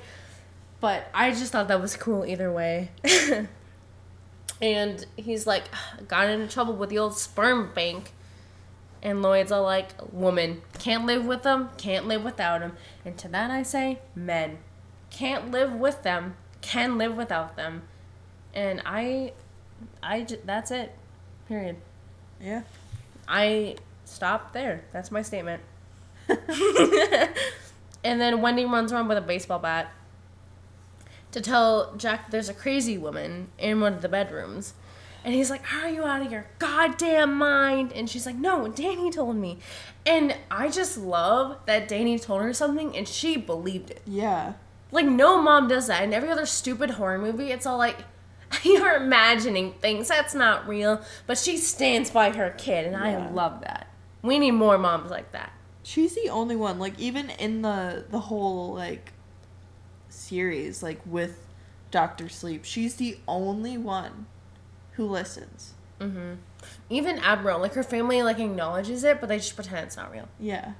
But 0.80 1.06
I 1.14 1.30
just 1.30 1.52
thought 1.52 1.68
that 1.68 1.80
was 1.80 1.96
cool 1.96 2.26
either 2.26 2.50
way. 2.50 2.90
and 4.60 5.04
he's 5.16 5.46
like, 5.46 5.64
got 6.08 6.28
into 6.28 6.52
trouble 6.52 6.74
with 6.74 6.90
the 6.90 6.98
old 6.98 7.16
sperm 7.16 7.70
bank. 7.74 8.12
And 9.02 9.20
Lloyd's 9.20 9.50
all 9.50 9.62
like, 9.64 9.90
woman, 10.12 10.62
can't 10.78 11.06
live 11.06 11.26
with 11.26 11.42
them, 11.42 11.70
can't 11.76 12.06
live 12.06 12.22
without 12.24 12.60
them. 12.60 12.76
And 13.04 13.18
to 13.18 13.28
that 13.28 13.50
I 13.50 13.64
say, 13.64 13.98
men, 14.14 14.58
can't 15.10 15.50
live 15.50 15.72
with 15.72 16.02
them, 16.04 16.36
can 16.60 16.98
live 16.98 17.16
without 17.16 17.56
them. 17.56 17.82
And 18.54 18.80
I, 18.86 19.32
I, 20.02 20.26
that's 20.44 20.70
it. 20.70 20.94
Period. 21.52 21.76
Yeah. 22.40 22.62
I 23.28 23.76
stop 24.06 24.54
there. 24.54 24.84
That's 24.90 25.10
my 25.10 25.20
statement. 25.20 25.60
and 26.28 26.40
then 28.02 28.40
Wendy 28.40 28.64
runs 28.64 28.90
around 28.90 29.08
with 29.08 29.18
a 29.18 29.20
baseball 29.20 29.58
bat 29.58 29.92
to 31.32 31.42
tell 31.42 31.94
Jack 31.98 32.30
there's 32.30 32.48
a 32.48 32.54
crazy 32.54 32.96
woman 32.96 33.48
in 33.58 33.82
one 33.82 33.92
of 33.92 34.00
the 34.00 34.08
bedrooms. 34.08 34.72
And 35.26 35.34
he's 35.34 35.50
like, 35.50 35.70
Are 35.74 35.90
you 35.90 36.04
out 36.04 36.24
of 36.24 36.32
your 36.32 36.46
goddamn 36.58 37.34
mind? 37.34 37.92
And 37.92 38.08
she's 38.08 38.24
like, 38.24 38.36
No, 38.36 38.68
Danny 38.68 39.10
told 39.10 39.36
me. 39.36 39.58
And 40.06 40.34
I 40.50 40.70
just 40.70 40.96
love 40.96 41.58
that 41.66 41.86
Danny 41.86 42.18
told 42.18 42.40
her 42.40 42.54
something 42.54 42.96
and 42.96 43.06
she 43.06 43.36
believed 43.36 43.90
it. 43.90 44.00
Yeah. 44.06 44.54
Like, 44.90 45.04
no 45.04 45.42
mom 45.42 45.68
does 45.68 45.86
that. 45.88 46.02
In 46.02 46.14
every 46.14 46.30
other 46.30 46.46
stupid 46.46 46.92
horror 46.92 47.18
movie, 47.18 47.50
it's 47.50 47.66
all 47.66 47.76
like, 47.76 47.98
you're 48.62 48.96
imagining 48.96 49.72
things. 49.74 50.08
That's 50.08 50.34
not 50.34 50.66
real. 50.68 51.02
But 51.26 51.38
she 51.38 51.56
stands 51.56 52.10
by 52.10 52.30
her 52.30 52.50
kid, 52.50 52.86
and 52.86 52.96
I 52.96 53.30
love 53.30 53.60
that. 53.62 53.88
We 54.22 54.38
need 54.38 54.52
more 54.52 54.78
moms 54.78 55.10
like 55.10 55.32
that. 55.32 55.52
She's 55.82 56.14
the 56.14 56.28
only 56.28 56.56
one. 56.56 56.78
Like 56.78 56.98
even 56.98 57.30
in 57.30 57.62
the 57.62 58.04
the 58.08 58.20
whole 58.20 58.74
like 58.74 59.12
series, 60.08 60.82
like 60.82 61.00
with 61.04 61.46
Doctor 61.90 62.28
Sleep, 62.28 62.64
she's 62.64 62.96
the 62.96 63.18
only 63.26 63.76
one 63.76 64.26
who 64.92 65.06
listens. 65.06 65.74
Mm 66.00 66.12
hmm 66.12 66.32
Even 66.90 67.18
Admiral, 67.18 67.60
like 67.60 67.74
her 67.74 67.82
family, 67.82 68.22
like 68.22 68.38
acknowledges 68.38 69.04
it, 69.04 69.20
but 69.20 69.28
they 69.28 69.38
just 69.38 69.54
pretend 69.56 69.86
it's 69.86 69.96
not 69.96 70.12
real. 70.12 70.28
Yeah. 70.38 70.72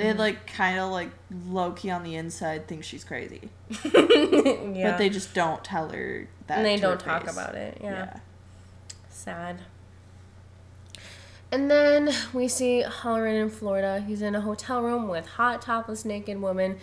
They 0.00 0.12
like 0.14 0.46
kind 0.46 0.78
of 0.78 0.90
like 0.90 1.10
low 1.48 1.72
key 1.72 1.90
on 1.90 2.02
the 2.02 2.16
inside 2.16 2.66
think 2.66 2.84
she's 2.84 3.04
crazy, 3.04 3.50
yeah. 3.84 4.90
but 4.90 4.98
they 4.98 5.08
just 5.08 5.34
don't 5.34 5.62
tell 5.62 5.88
her 5.90 6.28
that. 6.46 6.58
and 6.58 6.66
they 6.66 6.76
don't 6.76 6.98
talk 6.98 7.24
face. 7.24 7.32
about 7.32 7.54
it. 7.54 7.78
Yeah. 7.82 7.90
yeah. 7.90 8.20
Sad. 9.08 9.60
And 11.52 11.70
then 11.70 12.10
we 12.32 12.46
see 12.46 12.84
Hallorann 12.86 13.42
in 13.42 13.50
Florida. 13.50 14.04
He's 14.06 14.22
in 14.22 14.34
a 14.34 14.40
hotel 14.40 14.82
room 14.82 15.08
with 15.08 15.26
hot, 15.26 15.60
topless, 15.60 16.04
naked 16.04 16.40
woman 16.40 16.78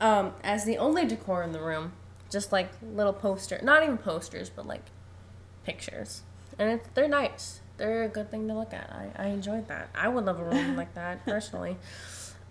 um, 0.00 0.32
as 0.44 0.64
the 0.64 0.78
only 0.78 1.04
decor 1.04 1.42
in 1.42 1.52
the 1.52 1.60
room. 1.60 1.92
Just 2.30 2.52
like 2.52 2.70
little 2.82 3.12
poster, 3.12 3.60
not 3.62 3.82
even 3.82 3.98
posters, 3.98 4.50
but 4.50 4.66
like 4.66 4.82
pictures. 5.64 6.22
And 6.58 6.70
it's, 6.72 6.88
they're 6.94 7.08
nice. 7.08 7.60
They're 7.76 8.04
a 8.04 8.08
good 8.08 8.30
thing 8.30 8.48
to 8.48 8.54
look 8.54 8.72
at. 8.72 8.90
I, 8.90 9.24
I 9.24 9.26
enjoyed 9.28 9.68
that. 9.68 9.90
I 9.94 10.08
would 10.08 10.24
love 10.24 10.40
a 10.40 10.44
room 10.44 10.76
like 10.76 10.94
that 10.94 11.24
personally. 11.24 11.76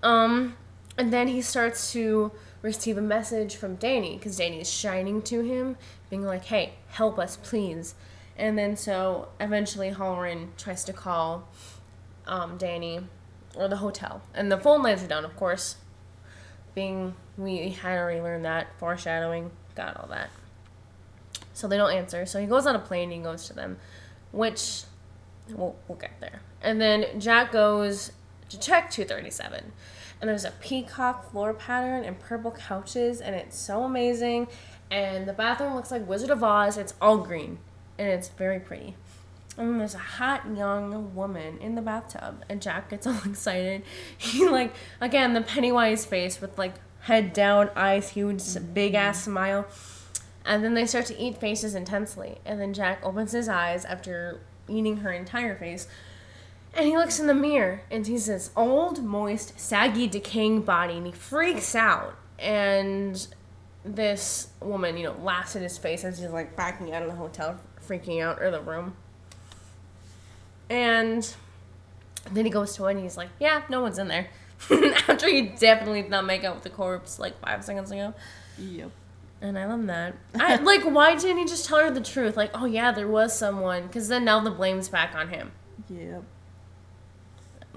Um, 0.06 0.56
and 0.98 1.12
then 1.12 1.28
he 1.28 1.41
starts 1.41 1.91
to 1.94 2.32
receive 2.62 2.98
a 2.98 3.02
message 3.02 3.56
from 3.56 3.76
Danny 3.76 4.18
because 4.18 4.38
Danny's 4.38 4.72
shining 4.72 5.22
to 5.24 5.41
him, 5.41 5.78
being 6.10 6.24
like, 6.24 6.46
"Hey, 6.46 6.76
help 6.89 7.18
us, 7.18 7.38
please." 7.38 7.96
And 8.38 8.58
then 8.58 8.78
so 8.78 9.30
eventually 9.39 9.91
Hallorann 9.91 10.56
tries 10.58 10.84
to 10.86 10.94
call 10.94 11.50
um, 12.28 12.58
Danny 12.58 13.00
or 13.56 13.68
the 13.68 13.78
hotel, 13.78 14.22
and 14.34 14.52
the 14.52 14.58
phone 14.58 14.84
lines 14.84 15.04
are 15.04 15.08
down, 15.08 15.26
of 15.26 15.36
course. 15.36 15.78
Being 16.76 17.15
we 17.36 17.70
had 17.70 17.98
already 17.98 18.22
learned 18.22 18.46
that 18.46 18.68
foreshadowing, 18.78 19.52
got 19.74 19.98
all 19.98 20.08
that. 20.10 20.30
So 21.54 21.68
they 21.68 21.78
don't 21.78 21.91
answer. 21.94 22.28
So 22.28 22.39
he 22.39 22.46
goes 22.46 22.68
on 22.68 22.76
a 22.76 22.80
plane 22.80 23.06
and 23.06 23.13
he 23.13 23.20
goes 23.20 23.48
to 23.48 23.54
them, 23.54 23.78
which 24.32 24.84
we'll, 25.50 25.76
we'll 25.88 25.98
get 25.98 26.20
there. 26.20 26.41
And 26.62 26.80
then 26.80 27.20
Jack 27.20 27.52
goes 27.52 28.12
to 28.50 28.60
check 28.60 28.91
237. 28.91 29.72
And 30.21 30.30
there's 30.30 30.45
a 30.45 30.51
peacock 30.51 31.32
floor 31.32 31.54
pattern 31.54 32.04
and 32.04 32.19
purple 32.19 32.51
couches, 32.51 33.21
and 33.21 33.36
it's 33.36 33.58
so 33.58 33.84
amazing. 33.84 34.47
And 34.89 35.28
the 35.28 35.34
bathroom 35.34 35.75
looks 35.75 35.91
like 35.91 36.08
Wizard 36.08 36.30
of 36.30 36.43
Oz. 36.43 36.78
It's 36.78 36.93
all 37.01 37.17
green, 37.17 37.60
and 37.97 38.08
it's 38.08 38.30
very 38.30 38.60
pretty. 38.60 38.95
And 39.58 39.69
then 39.69 39.78
there's 39.78 39.95
a 39.95 39.99
hot 39.99 40.45
young 40.56 41.15
woman 41.15 41.58
in 41.60 41.75
the 41.75 41.82
bathtub, 41.82 42.43
and 42.49 42.62
Jack 42.62 42.89
gets 42.89 43.08
all 43.08 43.19
excited. 43.25 43.84
He 44.17 44.47
like 44.47 44.73
again 45.01 45.34
the 45.34 45.41
Pennywise 45.41 46.06
face 46.06 46.41
with 46.41 46.58
like 46.58 46.75
head 47.01 47.34
down, 47.34 47.69
eyes 47.75 48.10
huge, 48.10 48.41
big 48.73 48.95
ass 48.95 49.21
mm-hmm. 49.21 49.32
smile. 49.32 49.67
And 50.43 50.63
then 50.63 50.75
they 50.75 50.86
start 50.86 51.08
to 51.08 51.19
eat 51.19 51.39
faces 51.39 51.73
intensely. 51.73 52.38
And 52.45 52.62
then 52.62 52.73
Jack 52.73 52.99
opens 53.04 53.32
his 53.32 53.49
eyes 53.49 53.84
after 53.86 54.39
eating 54.67 54.97
her 54.97 55.12
entire 55.12 55.56
face. 55.56 55.88
And 56.76 56.86
he 56.86 56.98
looks 56.98 57.20
in 57.20 57.28
the 57.28 57.34
mirror 57.34 57.82
and 57.90 58.06
sees 58.06 58.26
this 58.26 58.52
old, 58.56 59.02
moist, 59.02 59.58
saggy, 59.58 60.08
decaying 60.08 60.64
body. 60.64 60.98
And 60.98 61.06
he 61.06 61.14
freaks 61.14 61.74
out. 61.74 62.16
And 62.38 63.26
this 63.86 64.50
woman, 64.60 64.98
you 64.98 65.04
know, 65.04 65.16
laughs 65.22 65.56
in 65.56 65.64
his 65.64 65.78
face 65.78 66.04
as 66.04 66.20
he's 66.20 66.30
like 66.30 66.58
backing 66.58 66.94
out 66.94 67.02
of 67.02 67.08
the 67.08 67.16
hotel, 67.16 67.60
freaking 67.88 68.22
out, 68.22 68.42
or 68.42 68.52
the 68.52 68.60
room. 68.60 68.96
And 70.70 71.34
then 72.32 72.44
he 72.44 72.52
goes 72.52 72.76
to 72.76 72.86
it 72.88 72.92
and 72.92 73.00
he's 73.02 73.16
like, 73.16 73.30
yeah, 73.40 73.64
no 73.70 73.82
one's 73.82 73.98
in 73.98 74.10
there. 74.10 74.28
After 75.08 75.30
he 75.30 75.44
definitely 75.44 76.02
did 76.02 76.12
not 76.12 76.26
make 76.26 76.44
out 76.44 76.56
with 76.56 76.64
the 76.64 76.70
corpse 76.70 77.20
like 77.20 77.40
five 77.40 77.64
seconds 77.64 77.92
ago. 77.92 78.14
Yep. 78.58 78.92
And 79.42 79.60
I 79.60 79.66
love 79.66 79.86
that. 79.88 80.16
I, 80.34 80.56
like, 80.64 80.84
why 80.84 81.16
didn't 81.16 81.38
he 81.38 81.46
just 81.46 81.66
tell 81.66 81.80
her 81.80 81.92
the 81.92 82.02
truth? 82.02 82.36
Like, 82.36 82.52
oh 82.54 82.66
yeah, 82.66 82.92
there 82.92 83.08
was 83.08 83.38
someone. 83.38 83.88
Because 83.88 84.10
then 84.10 84.26
now 84.26 84.42
the 84.42 84.52
blame's 84.52 84.90
back 84.90 85.16
on 85.16 85.30
him. 85.30 85.52
Yep. 85.90 86.24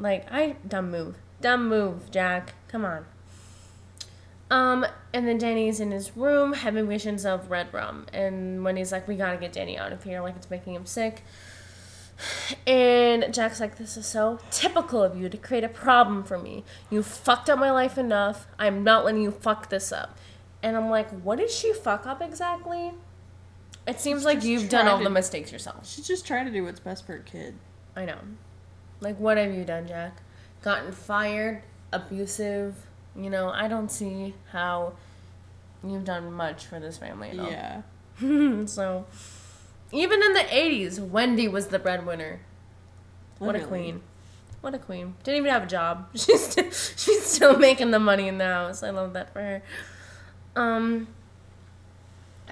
Like, 0.01 0.27
I 0.33 0.57
dumb 0.67 0.91
move, 0.91 1.17
dumb 1.41 1.69
move, 1.69 2.11
Jack. 2.11 2.55
Come 2.69 2.85
on. 2.85 3.05
Um, 4.51 4.87
and 5.13 5.29
then 5.29 5.37
Danny's 5.37 5.79
in 5.81 5.91
his 5.91 6.17
room 6.17 6.55
having 6.55 6.89
visions 6.89 7.27
of 7.27 7.51
red 7.51 7.73
rum, 7.75 8.07
and 8.15 8.65
when 8.65 8.77
he's 8.77 8.93
like, 8.93 9.07
"We 9.07 9.15
gotta 9.17 9.37
get 9.37 9.53
Danny 9.53 9.77
out 9.77 9.93
of 9.93 10.05
here," 10.05 10.23
like 10.23 10.37
it's 10.37 10.49
making 10.51 10.75
him 10.75 10.87
sick. 10.87 11.23
And 12.67 13.33
Jack's 13.33 13.61
like, 13.61 13.77
"This 13.77 13.97
is 13.97 14.07
so 14.07 14.39
typical 14.51 15.03
of 15.05 15.17
you 15.17 15.29
to 15.29 15.37
create 15.37 15.65
a 15.65 15.69
problem 15.69 16.25
for 16.25 16.39
me. 16.39 16.65
You 16.91 17.03
fucked 17.03 17.49
up 17.51 17.59
my 17.59 17.71
life 17.71 17.97
enough. 17.99 18.47
I'm 18.59 18.83
not 18.83 19.05
letting 19.05 19.23
you 19.23 19.31
fuck 19.31 19.69
this 19.69 19.93
up." 19.93 20.17
And 20.63 20.77
I'm 20.77 20.89
like, 20.91 21.11
"What 21.11 21.39
did 21.39 21.51
she 21.51 21.73
fuck 21.75 22.07
up 22.07 22.21
exactly?" 22.23 22.93
It 23.87 24.01
seems 24.01 24.21
She's 24.21 24.27
like 24.27 24.43
you've 24.45 24.69
done 24.69 24.89
all 24.89 24.99
to- 24.99 25.05
the 25.05 25.11
mistakes 25.11 25.53
yourself. 25.53 25.87
She's 25.87 26.07
just 26.09 26.27
trying 26.27 26.47
to 26.47 26.53
do 26.53 26.65
what's 26.65 26.81
best 26.81 27.07
for 27.07 27.13
her 27.13 27.19
kid. 27.19 27.55
I 27.95 28.05
know. 28.05 28.19
Like, 29.01 29.19
what 29.19 29.37
have 29.37 29.55
you 29.55 29.65
done, 29.65 29.87
Jack? 29.87 30.23
Gotten 30.63 30.93
fired, 30.93 31.63
abusive. 31.93 32.75
You 33.17 33.31
know, 33.31 33.51
I 33.51 33.69
don't 33.69 33.91
see 33.91 34.35
how 34.53 34.95
you've 35.85 36.05
done 36.05 36.33
much 36.33 36.67
for 36.67 36.81
this 36.81 36.99
family 36.99 37.31
at 37.31 37.39
all. 37.39 37.51
Yeah. 37.51 37.83
so, 38.67 39.07
even 39.93 40.23
in 40.23 40.33
the 40.33 40.41
80s, 40.41 40.99
Wendy 40.99 41.49
was 41.49 41.69
the 41.69 41.79
breadwinner. 41.79 42.41
What 43.39 43.55
a 43.55 43.65
queen. 43.65 44.03
What 44.61 44.75
a 44.75 44.79
queen. 44.79 45.15
Didn't 45.23 45.39
even 45.39 45.53
have 45.53 45.65
a 45.65 45.67
job. 45.67 46.09
She's 46.15 46.49
still, 46.49 46.71
she's 46.71 47.25
still 47.25 47.57
making 47.57 47.93
the 47.93 48.01
money 48.01 48.27
in 48.27 48.39
the 48.39 48.47
house. 48.47 48.83
I 48.83 48.91
love 48.91 49.13
that 49.13 49.33
for 49.33 49.41
her. 49.41 49.63
Um, 50.57 51.07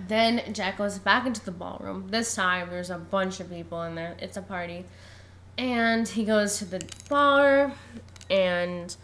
then 0.07 0.55
Jack 0.55 0.79
goes 0.79 0.99
back 0.99 1.27
into 1.27 1.45
the 1.45 1.51
ballroom. 1.51 2.09
This 2.09 2.35
time, 2.35 2.71
there's 2.71 2.91
a 2.91 2.99
bunch 2.99 3.41
of 3.41 3.51
people 3.51 3.83
in 3.83 3.97
there. 3.97 4.17
It's 4.21 4.37
a 4.37 4.43
party. 4.43 4.85
And 5.59 6.07
he 6.07 6.25
goes 6.25 6.59
to 6.59 6.65
the 6.65 6.87
bar 7.09 7.73
and 8.31 8.95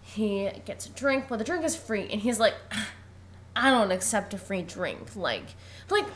he 0.00 0.50
gets 0.64 0.86
a 0.86 0.90
drink. 0.90 1.30
Well, 1.30 1.38
the 1.38 1.44
drink 1.44 1.64
is 1.64 1.76
free. 1.76 2.08
And 2.10 2.20
he's 2.20 2.40
like, 2.40 2.54
I 3.54 3.70
don't 3.70 3.92
accept 3.92 4.34
a 4.34 4.38
free 4.38 4.62
drink. 4.62 5.14
Like, 5.14 5.44
like, 5.90 6.06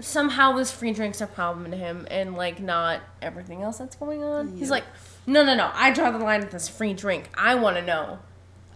somehow 0.00 0.52
this 0.52 0.72
free 0.72 0.92
drink's 0.92 1.20
a 1.20 1.26
problem 1.26 1.70
to 1.70 1.76
him 1.76 2.08
and, 2.10 2.34
like, 2.34 2.60
not 2.60 3.00
everything 3.22 3.62
else 3.62 3.78
that's 3.78 3.96
going 3.96 4.24
on. 4.24 4.56
He's 4.56 4.70
like, 4.70 4.84
no, 5.26 5.44
no, 5.44 5.54
no. 5.54 5.70
I 5.74 5.92
draw 5.92 6.10
the 6.10 6.18
line 6.18 6.40
at 6.40 6.50
this 6.50 6.68
free 6.68 6.94
drink. 6.94 7.28
I 7.34 7.54
want 7.54 7.76
to 7.76 7.82
know 7.82 8.18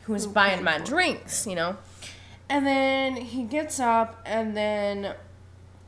who's 0.03 0.27
Who 0.27 0.33
buying 0.33 0.63
my 0.63 0.79
drinks, 0.79 1.47
you 1.47 1.55
know? 1.55 1.79
And 2.49 2.67
then 2.67 3.17
he 3.17 3.43
gets 3.45 3.81
up, 3.81 4.21
and 4.27 4.55
then 4.55 5.15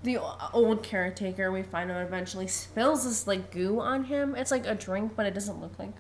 the 0.07 0.19
old 0.53 0.83
caretaker, 0.83 1.53
we 1.53 1.63
find 1.63 1.91
out 1.91 2.03
eventually, 2.03 2.47
spills 2.47 3.05
this 3.05 3.27
like 3.27 3.51
goo 3.51 3.81
on 3.81 4.05
him. 4.05 4.35
It's 4.35 4.51
like 4.51 4.67
a 4.67 4.75
drink, 4.75 5.13
but 5.15 5.27
it 5.27 5.35
doesn't 5.35 5.61
look 5.61 5.79
like 5.79 5.93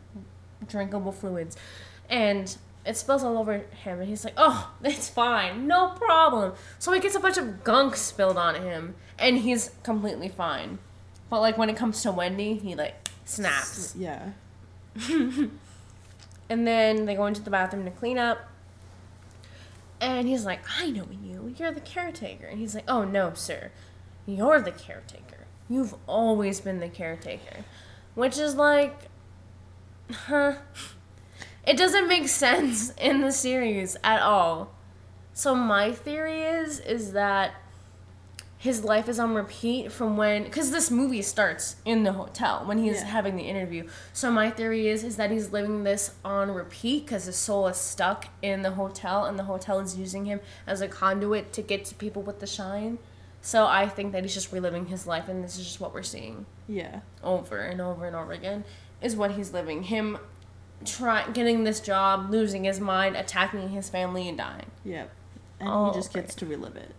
drinkable 0.66 1.12
fluids. 1.12 1.57
And 2.09 2.57
it 2.87 2.97
spills 2.97 3.23
all 3.23 3.37
over 3.37 3.59
him, 3.59 4.01
and 4.01 4.09
he's 4.09 4.25
like, 4.25 4.35
oh, 4.37 4.73
it's 4.83 5.09
fine, 5.09 5.66
no 5.66 5.88
problem. 5.90 6.55
So 6.79 6.92
he 6.92 7.01
gets 7.01 7.14
a 7.14 7.21
bunch 7.21 7.37
of 7.37 7.64
gunk 7.64 7.97
spilled 7.97 8.38
on 8.38 8.55
him, 8.55 8.95
and 9.19 9.38
he's 9.38 9.73
completely 9.83 10.29
fine. 10.29 10.79
But 11.29 11.40
like 11.40 11.59
when 11.59 11.69
it 11.69 11.77
comes 11.77 12.01
to 12.03 12.12
Wendy, 12.12 12.55
he 12.55 12.75
like 12.75 12.95
snaps. 13.25 13.95
Yeah. 13.99 14.31
And 16.49 16.66
then 16.66 17.07
they 17.07 17.14
go 17.14 17.27
into 17.27 17.42
the 17.42 17.51
bathroom 17.51 17.85
to 17.85 17.90
clean 17.90 18.19
up. 18.19 18.49
And 20.01 20.29
he's 20.29 20.45
like, 20.45 20.61
I 20.79 20.90
know 20.90 21.07
you. 21.23 21.55
You're 21.57 21.73
the 21.73 21.81
caretaker. 21.81 22.47
And 22.47 22.59
he's 22.59 22.75
like, 22.75 22.85
Oh, 22.87 23.05
no, 23.05 23.33
sir. 23.35 23.71
You're 24.27 24.61
the 24.61 24.73
caretaker. 24.73 25.47
You've 25.69 25.95
always 26.07 26.61
been 26.61 26.81
the 26.81 26.89
caretaker. 26.89 27.65
Which 28.15 28.39
is 28.39 28.55
like, 28.55 28.95
huh? 30.11 30.55
It 31.67 31.77
doesn't 31.77 32.09
make 32.09 32.29
sense 32.29 32.93
in 32.99 33.21
the 33.21 33.33
series 33.33 33.97
at 34.05 34.23
all. 34.23 34.73
So 35.33 35.55
my 35.55 35.93
theory 35.93 36.43
is 36.43 36.81
is 36.81 37.12
that 37.12 37.55
his 38.59 38.83
life 38.85 39.09
is 39.09 39.19
on 39.19 39.35
repeat 39.35 39.93
from 39.93 40.17
when 40.17 40.45
because 40.45 40.71
this 40.71 40.91
movie 40.91 41.21
starts 41.21 41.77
in 41.85 42.05
the 42.05 42.12
hotel 42.15 42.62
when 42.65 42.79
he's 42.79 43.01
Yeah. 43.03 43.05
having 43.05 43.37
the 43.37 43.43
interview 43.43 43.87
so 44.15 44.31
my 44.31 44.51
theory 44.51 44.89
is 44.89 45.05
is 45.05 45.17
that 45.17 45.31
he's 45.31 45.53
living 45.53 45.85
this 45.85 46.12
on 46.25 46.51
repeat 46.51 47.05
because 47.05 47.27
his 47.27 47.37
soul 47.37 47.69
is 47.69 47.77
stuck 47.77 48.29
in 48.41 48.62
the 48.62 48.71
hotel 48.73 49.27
and 49.27 49.39
the 49.39 49.45
hotel 49.45 49.79
is 49.81 49.99
using 49.99 50.25
him 50.25 50.41
as 50.67 50.81
a 50.81 50.89
conduit 50.89 51.53
to 51.53 51.61
get 51.62 51.85
to 51.85 51.95
people 51.95 52.23
with 52.23 52.41
the 52.41 52.47
shine 52.47 52.99
so 53.47 53.65
i 53.67 53.89
think 53.89 54.13
that 54.13 54.23
he's 54.25 54.35
just 54.35 54.51
reliving 54.53 54.87
his 54.87 55.07
life 55.07 55.29
and 55.29 55.45
this 55.45 55.57
is 55.59 55.65
just 55.65 55.81
what 55.81 55.95
we're 55.95 56.03
seeing 56.03 56.45
Yeah. 56.67 57.01
over 57.23 57.59
and 57.61 57.81
over 57.81 58.05
and 58.07 58.17
over 58.17 58.33
again 58.33 58.65
is 59.01 59.15
what 59.15 59.31
he's 59.33 59.53
living 59.53 59.85
him 59.85 60.19
try 60.85 61.29
getting 61.31 61.63
this 61.65 61.79
job 61.81 62.31
losing 62.31 62.65
his 62.65 62.81
mind 62.81 63.15
attacking 63.17 63.69
his 63.71 63.89
family 63.89 64.29
and 64.29 64.37
dying 64.39 64.71
Yep. 64.85 65.11
And 65.61 65.69
Oh, 65.69 65.91
he 65.91 65.99
just 65.99 66.13
gets 66.13 66.35
to 66.35 66.47
relive 66.47 66.77
it 66.77 66.91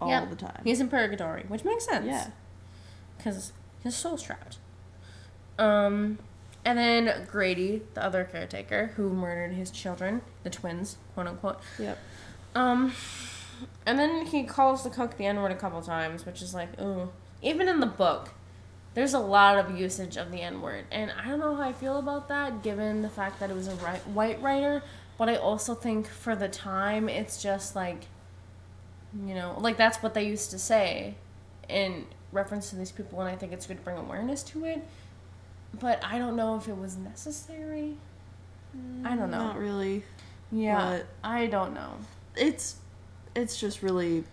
all 0.00 0.08
Yep. 0.08 0.30
the 0.30 0.36
time. 0.36 0.60
he's 0.64 0.80
in 0.80 0.88
purgatory 0.88 1.44
which 1.48 1.64
makes 1.64 1.84
sense 1.84 2.06
yeah. 2.06 2.28
because 3.18 3.52
his 3.82 3.94
soul's 3.94 4.22
trapped. 4.22 4.58
Um, 5.58 6.18
and 6.64 6.76
then 6.78 7.26
Grady, 7.30 7.82
the 7.94 8.02
other 8.04 8.24
caretaker 8.24 8.92
who 8.96 9.10
murdered 9.10 9.52
his 9.52 9.70
children, 9.70 10.22
the 10.42 10.50
twins, 10.50 10.96
quote 11.14 11.26
unquote. 11.28 11.60
Yep. 11.78 11.98
Um, 12.56 12.92
and 13.86 13.98
then 13.98 14.26
he 14.26 14.44
calls 14.44 14.84
the 14.84 14.90
cook 14.90 15.16
the 15.16 15.26
N 15.26 15.40
word 15.40 15.52
a 15.52 15.56
couple 15.56 15.80
times, 15.82 16.26
which 16.26 16.42
is 16.42 16.54
like, 16.54 16.80
ooh. 16.80 17.10
Even 17.42 17.68
in 17.68 17.80
the 17.80 17.86
book, 17.86 18.30
there's 18.94 19.12
a 19.12 19.18
lot 19.18 19.58
of 19.58 19.78
usage 19.78 20.16
of 20.16 20.32
the 20.32 20.40
N 20.40 20.60
word, 20.62 20.84
and 20.90 21.12
I 21.12 21.28
don't 21.28 21.38
know 21.38 21.54
how 21.54 21.62
I 21.62 21.72
feel 21.72 21.98
about 21.98 22.28
that, 22.28 22.62
given 22.62 23.02
the 23.02 23.10
fact 23.10 23.40
that 23.40 23.50
it 23.50 23.54
was 23.54 23.68
a 23.68 23.72
white 23.72 24.40
writer. 24.42 24.82
But 25.18 25.28
I 25.28 25.36
also 25.36 25.74
think 25.74 26.08
for 26.08 26.36
the 26.36 26.48
time, 26.48 27.08
it's 27.08 27.42
just 27.42 27.74
like, 27.74 28.06
you 29.26 29.34
know, 29.34 29.56
like 29.58 29.76
that's 29.76 30.02
what 30.02 30.14
they 30.14 30.26
used 30.26 30.50
to 30.50 30.58
say 30.58 31.14
in 31.68 32.06
reference 32.32 32.70
to 32.70 32.76
these 32.76 32.92
people, 32.92 33.20
and 33.20 33.28
I 33.28 33.36
think 33.36 33.52
it's 33.52 33.66
good 33.66 33.78
to 33.78 33.82
bring 33.82 33.96
awareness 33.96 34.42
to 34.44 34.64
it. 34.64 34.82
But 35.78 36.02
I 36.04 36.18
don't 36.18 36.36
know 36.36 36.56
if 36.56 36.68
it 36.68 36.76
was 36.76 36.96
necessary. 36.96 37.96
I 39.04 39.16
don't 39.16 39.28
mm, 39.28 39.30
know. 39.30 39.38
Not 39.38 39.58
really. 39.58 40.04
Yeah, 40.52 40.98
But- 40.98 41.06
I 41.24 41.46
don't 41.46 41.74
know. 41.74 41.94
It's 42.36 42.76
it's 43.36 43.60
just 43.60 43.82
really 43.82 44.24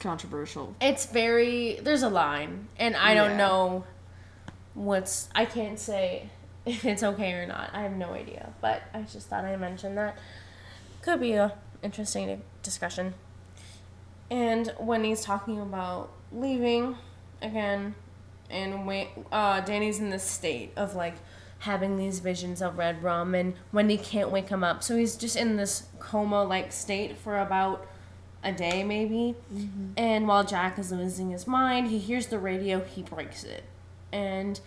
controversial. 0.00 0.74
It's 0.80 1.06
very 1.06 1.80
there's 1.82 2.02
a 2.02 2.08
line, 2.08 2.68
and 2.78 2.96
I 2.96 3.14
don't 3.14 3.36
know 3.36 3.84
what's 4.74 5.28
I 5.34 5.44
can't 5.44 5.78
say 5.78 6.30
if 6.64 6.84
it's 6.84 7.02
okay 7.02 7.32
or 7.32 7.46
not. 7.46 7.70
I 7.72 7.82
have 7.82 7.96
no 7.96 8.12
idea, 8.12 8.52
but 8.60 8.82
I 8.94 9.02
just 9.02 9.28
thought 9.28 9.44
I'd 9.44 9.60
mention 9.60 9.96
that. 9.96 10.16
Could 11.02 11.20
be 11.20 11.32
a 11.32 11.54
interesting 11.82 12.42
discussion. 12.62 13.14
And 14.30 14.72
when 14.78 15.04
he's 15.04 15.22
talking 15.22 15.60
about 15.60 16.10
leaving 16.32 16.96
again, 17.40 17.94
and 18.50 18.86
wait, 18.86 19.08
uh, 19.32 19.60
Danny's 19.60 20.00
in 20.00 20.10
this 20.10 20.24
state 20.24 20.72
of 20.76 20.94
like 20.94 21.14
having 21.60 21.96
these 21.96 22.20
visions 22.20 22.62
of 22.62 22.78
red 22.78 23.02
rum, 23.02 23.34
and 23.34 23.54
Wendy 23.72 23.96
can't 23.96 24.30
wake 24.30 24.48
him 24.48 24.62
up, 24.62 24.82
so 24.82 24.96
he's 24.96 25.16
just 25.16 25.34
in 25.34 25.56
this 25.56 25.84
coma-like 25.98 26.72
state 26.72 27.16
for 27.16 27.38
about 27.38 27.86
a 28.42 28.52
day 28.52 28.84
maybe. 28.84 29.34
Mm-hmm. 29.52 29.92
And 29.96 30.28
while 30.28 30.44
Jack 30.44 30.78
is 30.78 30.92
losing 30.92 31.30
his 31.30 31.46
mind, 31.46 31.88
he 31.88 31.98
hears 31.98 32.26
the 32.26 32.38
radio, 32.38 32.80
he 32.80 33.02
breaks 33.02 33.44
it. 33.44 33.64
And 34.12 34.60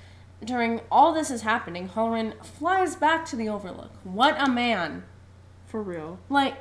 during 0.44 0.82
all 0.92 1.14
this 1.14 1.30
is 1.30 1.42
happening, 1.42 1.90
Hallorann 1.90 2.44
flies 2.44 2.96
back 2.96 3.26
to 3.28 3.36
the 3.36 3.50
Overlook. 3.50 3.92
What 4.04 4.36
a 4.42 4.50
man. 4.50 5.04
For 5.68 5.82
real. 5.82 6.20
Like, 6.30 6.58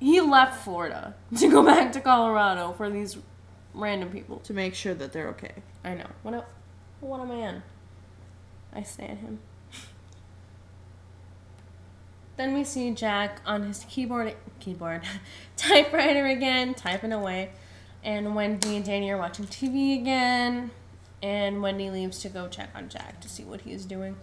he 0.00 0.20
left 0.20 0.64
Florida 0.64 1.14
to 1.36 1.48
go 1.48 1.62
back 1.62 1.92
to 1.92 2.00
Colorado 2.00 2.72
for 2.72 2.90
these 2.90 3.18
random 3.74 4.10
people. 4.10 4.38
To 4.40 4.52
make 4.52 4.74
sure 4.74 4.94
that 4.94 5.12
they're 5.12 5.28
okay. 5.28 5.54
I 5.84 5.94
know. 5.94 6.08
What 6.22 6.34
a, 6.34 6.44
what 7.00 7.20
a 7.20 7.26
man. 7.26 7.62
I 8.72 8.82
stand 8.82 9.18
him. 9.18 9.40
Then 12.40 12.54
we 12.54 12.64
see 12.64 12.90
Jack 12.92 13.42
on 13.44 13.64
his 13.64 13.84
keyboard, 13.86 14.34
keyboard, 14.60 15.02
typewriter 15.58 16.24
again, 16.24 16.72
typing 16.72 17.12
away. 17.12 17.50
And 18.02 18.34
Wendy 18.34 18.76
and 18.76 18.82
Danny 18.82 19.10
are 19.10 19.18
watching 19.18 19.44
TV 19.44 20.00
again. 20.00 20.70
And 21.22 21.60
Wendy 21.60 21.90
leaves 21.90 22.20
to 22.20 22.30
go 22.30 22.48
check 22.48 22.70
on 22.74 22.88
Jack 22.88 23.20
to 23.20 23.28
see 23.28 23.44
what 23.44 23.60
he's 23.60 23.84
doing. 23.84 24.16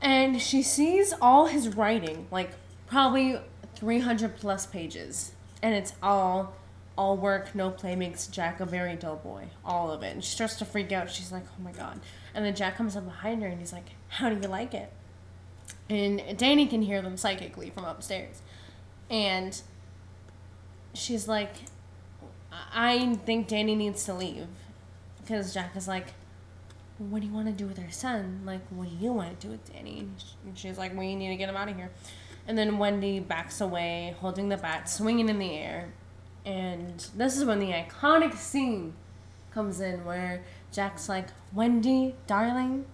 And 0.00 0.40
she 0.40 0.62
sees 0.62 1.12
all 1.20 1.46
his 1.46 1.74
writing, 1.74 2.28
like 2.30 2.52
probably 2.86 3.40
300 3.74 4.36
plus 4.36 4.66
pages. 4.66 5.32
And 5.60 5.74
it's 5.74 5.94
all, 6.00 6.54
all 6.96 7.16
work, 7.16 7.52
no 7.52 7.70
play 7.70 7.96
makes 7.96 8.28
Jack 8.28 8.60
a 8.60 8.64
very 8.64 8.94
dull 8.94 9.16
boy. 9.16 9.48
All 9.64 9.90
of 9.90 10.04
it. 10.04 10.14
And 10.14 10.22
she 10.22 10.30
starts 10.30 10.54
to 10.58 10.64
freak 10.64 10.92
out. 10.92 11.10
She's 11.10 11.32
like, 11.32 11.46
oh 11.58 11.64
my 11.64 11.72
god. 11.72 11.98
And 12.32 12.44
then 12.44 12.54
Jack 12.54 12.76
comes 12.76 12.94
up 12.94 13.06
behind 13.06 13.42
her 13.42 13.48
and 13.48 13.58
he's 13.58 13.72
like, 13.72 13.86
how 14.06 14.28
do 14.28 14.36
you 14.36 14.46
like 14.46 14.72
it? 14.72 14.92
And 15.90 16.36
Danny 16.36 16.66
can 16.66 16.82
hear 16.82 17.00
them 17.00 17.16
psychically 17.16 17.70
from 17.70 17.84
upstairs. 17.84 18.42
And 19.10 19.60
she's 20.92 21.26
like, 21.28 21.54
I 22.52 23.14
think 23.24 23.48
Danny 23.48 23.74
needs 23.74 24.04
to 24.04 24.14
leave. 24.14 24.46
Because 25.20 25.54
Jack 25.54 25.76
is 25.76 25.88
like, 25.88 26.08
what 26.98 27.20
do 27.20 27.26
you 27.26 27.32
want 27.32 27.46
to 27.46 27.52
do 27.52 27.66
with 27.66 27.78
our 27.78 27.90
son? 27.90 28.42
Like, 28.44 28.60
what 28.70 28.88
do 28.88 28.96
you 28.96 29.12
want 29.12 29.38
to 29.38 29.46
do 29.46 29.52
with 29.52 29.72
Danny? 29.72 30.08
And 30.44 30.58
she's 30.58 30.78
like, 30.78 30.96
we 30.96 31.14
need 31.14 31.28
to 31.28 31.36
get 31.36 31.48
him 31.48 31.56
out 31.56 31.68
of 31.68 31.76
here. 31.76 31.90
And 32.46 32.56
then 32.56 32.78
Wendy 32.78 33.20
backs 33.20 33.60
away, 33.60 34.16
holding 34.20 34.48
the 34.48 34.56
bat, 34.56 34.88
swinging 34.88 35.28
in 35.28 35.38
the 35.38 35.52
air. 35.52 35.92
And 36.44 37.06
this 37.14 37.36
is 37.36 37.44
when 37.44 37.58
the 37.60 37.72
iconic 37.72 38.34
scene 38.34 38.94
comes 39.52 39.80
in 39.80 40.04
where 40.04 40.42
Jack's 40.72 41.08
like, 41.08 41.28
Wendy, 41.52 42.14
darling, 42.26 42.86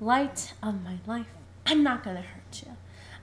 light 0.00 0.52
of 0.62 0.82
my 0.82 0.98
life, 1.06 1.26
I'm 1.66 1.82
not 1.82 2.04
going 2.04 2.16
to 2.16 2.22
hurt. 2.22 2.37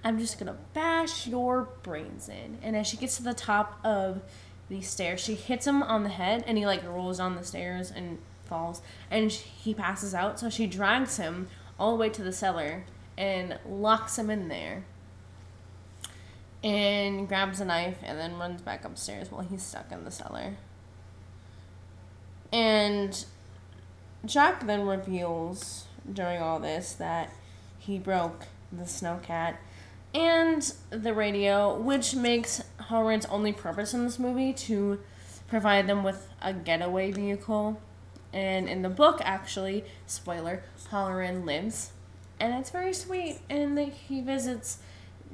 I'm 0.06 0.20
just 0.20 0.38
to 0.54 0.58
bash 0.76 1.26
your 1.26 1.68
brains 1.82 2.30
in. 2.30 2.60
And 2.62 2.76
as 2.76 2.86
she 2.86 2.96
gets 2.96 3.18
to 3.18 3.24
the 3.24 3.34
top 3.34 3.80
of 3.84 4.22
the 4.70 4.82
stairs, 4.82 5.20
she 5.20 5.34
hits 5.34 5.66
him 5.66 5.82
on 5.82 6.04
the 6.04 6.10
head 6.10 6.44
and 6.46 6.60
he 6.60 6.68
like 6.68 6.86
rolls 6.88 7.18
down 7.18 7.36
the 7.36 7.44
stairs 7.44 7.92
and 7.92 8.20
falls. 8.46 8.84
And 9.10 9.32
he 9.32 9.74
passes 9.74 10.14
out. 10.14 10.40
So 10.40 10.52
she 10.52 10.68
drags 10.68 11.18
him 11.18 11.48
all 11.80 11.92
the 11.92 11.98
way 11.98 12.10
to 12.10 12.22
the 12.22 12.32
cellar 12.32 12.86
and 13.18 13.58
locks 13.68 14.20
him 14.20 14.30
in 14.30 14.48
there 14.48 14.86
and 16.64 17.28
grabs 17.28 17.60
a 17.60 17.66
knife 17.66 17.98
and 18.04 18.20
then 18.20 18.38
runs 18.38 18.62
back 18.62 18.86
upstairs 18.86 19.32
while 19.32 19.42
he's 19.42 19.64
stuck 19.64 19.92
in 19.92 20.04
the 20.04 20.12
cellar. 20.12 20.54
And 22.54 23.26
Jack 24.24 24.68
then 24.68 24.86
reveals 24.86 25.86
during 26.12 26.44
all 26.44 26.60
this 26.60 26.94
that 26.94 27.32
he 27.80 27.98
broke 27.98 28.46
the 28.72 28.84
snowcat 28.84 29.56
and 30.16 30.74
the 30.92 31.14
radio, 31.14 31.78
which 31.78 32.16
makes 32.16 32.64
Hallorann's 32.80 33.26
only 33.26 33.52
purpose 33.52 33.94
in 33.94 34.06
this 34.06 34.18
movie 34.18 34.54
to 34.54 35.02
provide 35.48 35.88
them 35.88 36.04
with 36.04 36.30
a 36.42 36.54
getaway 36.54 37.12
vehicle. 37.12 37.82
And 38.32 38.70
in 38.70 38.82
the 38.82 38.90
book, 38.90 39.20
actually, 39.24 39.84
spoiler, 40.08 40.64
Hallorann 40.90 41.46
lives. 41.46 41.92
And 42.40 42.54
it's 42.54 42.70
very 42.70 42.94
sweet. 42.94 43.40
And 43.50 43.78
he 43.78 44.22
visits 44.22 44.80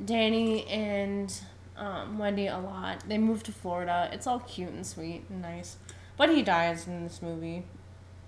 Danny 0.04 0.66
and 0.68 1.32
um, 1.78 2.18
Wendy 2.18 2.48
a 2.48 2.58
lot. 2.58 3.04
They 3.08 3.20
move 3.20 3.44
to 3.44 3.52
Florida. 3.52 4.10
It's 4.12 4.26
all 4.26 4.40
cute 4.40 4.70
and 4.70 4.86
sweet 4.86 5.26
and 5.30 5.44
nice. 5.44 5.78
But 6.18 6.30
he 6.30 6.42
dies 6.42 6.88
in 6.88 7.04
this 7.04 7.22
movie, 7.22 7.66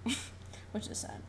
which 0.71 0.87
is 0.87 0.99
sad. 0.99 1.21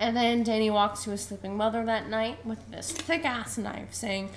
And 0.00 0.16
then 0.16 0.42
Danny 0.42 0.70
walks 0.70 1.04
to 1.04 1.10
his 1.10 1.20
sleeping 1.20 1.58
mother 1.58 1.84
that 1.84 2.08
night 2.08 2.44
with 2.46 2.70
this 2.70 2.90
thick 2.90 3.26
ass 3.26 3.58
knife 3.58 3.92
saying, 3.92 4.30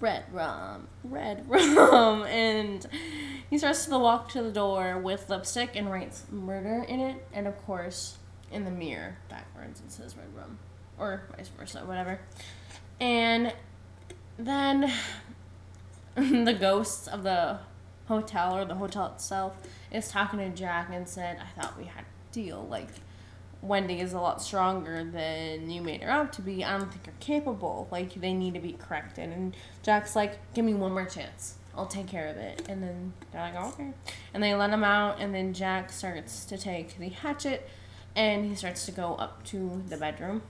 Red 0.00 0.24
rum, 0.32 0.88
red 1.04 1.44
rum. 1.48 2.24
And 2.24 2.84
he 3.48 3.56
starts 3.56 3.86
to 3.86 3.98
walk 3.98 4.30
to 4.30 4.42
the 4.42 4.50
door 4.50 4.98
with 4.98 5.30
lipstick 5.30 5.76
and 5.76 5.92
writes 5.92 6.24
murder 6.28 6.84
in 6.88 6.98
it. 6.98 7.24
And 7.32 7.46
of 7.46 7.56
course, 7.64 8.18
in 8.50 8.64
the 8.64 8.70
mirror 8.72 9.18
backwards, 9.28 9.80
it 9.80 9.92
says 9.92 10.16
red 10.16 10.34
rum. 10.34 10.58
Or 10.98 11.22
vice 11.36 11.48
versa, 11.48 11.80
whatever. 11.84 12.18
And 12.98 13.54
then 14.38 14.92
the 16.16 16.56
ghosts 16.58 17.06
of 17.06 17.22
the 17.22 17.60
hotel 18.06 18.56
or 18.56 18.64
the 18.64 18.74
hotel 18.74 19.12
itself 19.14 19.56
is 19.92 20.08
talking 20.08 20.40
to 20.40 20.48
Jack 20.48 20.88
and 20.92 21.08
said, 21.08 21.38
I 21.38 21.60
thought 21.60 21.78
we 21.78 21.84
had 21.84 22.02
a 22.02 22.32
deal. 22.32 22.66
Like, 22.68 22.88
Wendy 23.62 24.00
is 24.00 24.12
a 24.12 24.20
lot 24.20 24.40
stronger 24.40 25.04
than 25.04 25.70
you 25.70 25.82
made 25.82 26.02
her 26.02 26.10
out 26.10 26.32
to 26.34 26.42
be. 26.42 26.64
I 26.64 26.78
don't 26.78 26.90
think 26.90 27.06
you're 27.06 27.14
capable. 27.20 27.88
Like, 27.90 28.14
they 28.14 28.32
need 28.32 28.54
to 28.54 28.60
be 28.60 28.72
corrected. 28.72 29.30
And 29.30 29.54
Jack's 29.82 30.16
like, 30.16 30.38
give 30.54 30.64
me 30.64 30.74
one 30.74 30.92
more 30.92 31.04
chance. 31.04 31.56
I'll 31.76 31.86
take 31.86 32.08
care 32.08 32.28
of 32.28 32.36
it. 32.36 32.66
And 32.68 32.82
then 32.82 33.12
they're 33.30 33.42
like, 33.42 33.54
okay. 33.74 33.92
And 34.32 34.42
they 34.42 34.54
let 34.54 34.70
him 34.70 34.84
out. 34.84 35.20
And 35.20 35.34
then 35.34 35.52
Jack 35.52 35.92
starts 35.92 36.44
to 36.46 36.58
take 36.58 36.98
the 36.98 37.10
hatchet 37.10 37.68
and 38.16 38.44
he 38.44 38.54
starts 38.54 38.86
to 38.86 38.92
go 38.92 39.14
up 39.14 39.44
to 39.46 39.82
the 39.88 39.96
bedroom. 39.96 40.42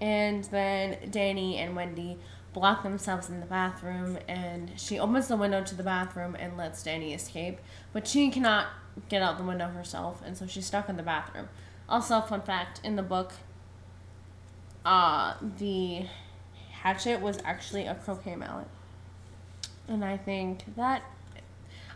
And 0.00 0.44
then 0.44 1.10
Danny 1.10 1.58
and 1.58 1.76
Wendy 1.76 2.18
block 2.52 2.82
themselves 2.82 3.28
in 3.28 3.40
the 3.40 3.46
bathroom 3.46 4.18
and 4.28 4.72
she 4.76 4.98
opens 4.98 5.28
the 5.28 5.36
window 5.36 5.62
to 5.62 5.74
the 5.74 5.82
bathroom 5.82 6.34
and 6.38 6.56
lets 6.56 6.82
Danny 6.82 7.12
escape. 7.12 7.58
But 7.92 8.08
she 8.08 8.30
cannot 8.30 8.68
get 9.08 9.22
out 9.22 9.38
the 9.38 9.44
window 9.44 9.68
herself 9.68 10.22
and 10.24 10.36
so 10.36 10.46
she's 10.46 10.66
stuck 10.66 10.88
in 10.88 10.96
the 10.96 11.02
bathroom. 11.02 11.48
Also, 11.88 12.20
fun 12.20 12.42
fact 12.42 12.80
in 12.82 12.96
the 12.96 13.02
book, 13.02 13.32
uh, 14.84 15.34
the 15.58 16.06
hatchet 16.70 17.20
was 17.20 17.38
actually 17.44 17.86
a 17.86 17.94
croquet 17.94 18.36
mallet. 18.36 18.68
And 19.88 20.04
I 20.04 20.16
think 20.16 20.76
that 20.76 21.02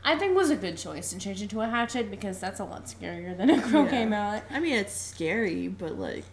I 0.04 0.18
think 0.18 0.34
was 0.36 0.50
a 0.50 0.56
good 0.56 0.78
choice 0.78 1.10
to 1.10 1.18
change 1.18 1.42
it 1.42 1.50
to 1.50 1.60
a 1.60 1.68
hatchet 1.68 2.10
because 2.10 2.38
that's 2.38 2.60
a 2.60 2.64
lot 2.64 2.86
scarier 2.86 3.36
than 3.36 3.50
a 3.50 3.60
croquet 3.60 4.00
yeah. 4.00 4.06
mallet. 4.06 4.44
I 4.50 4.60
mean, 4.60 4.74
it's 4.74 4.94
scary, 4.94 5.68
but 5.68 5.98
like 5.98 6.24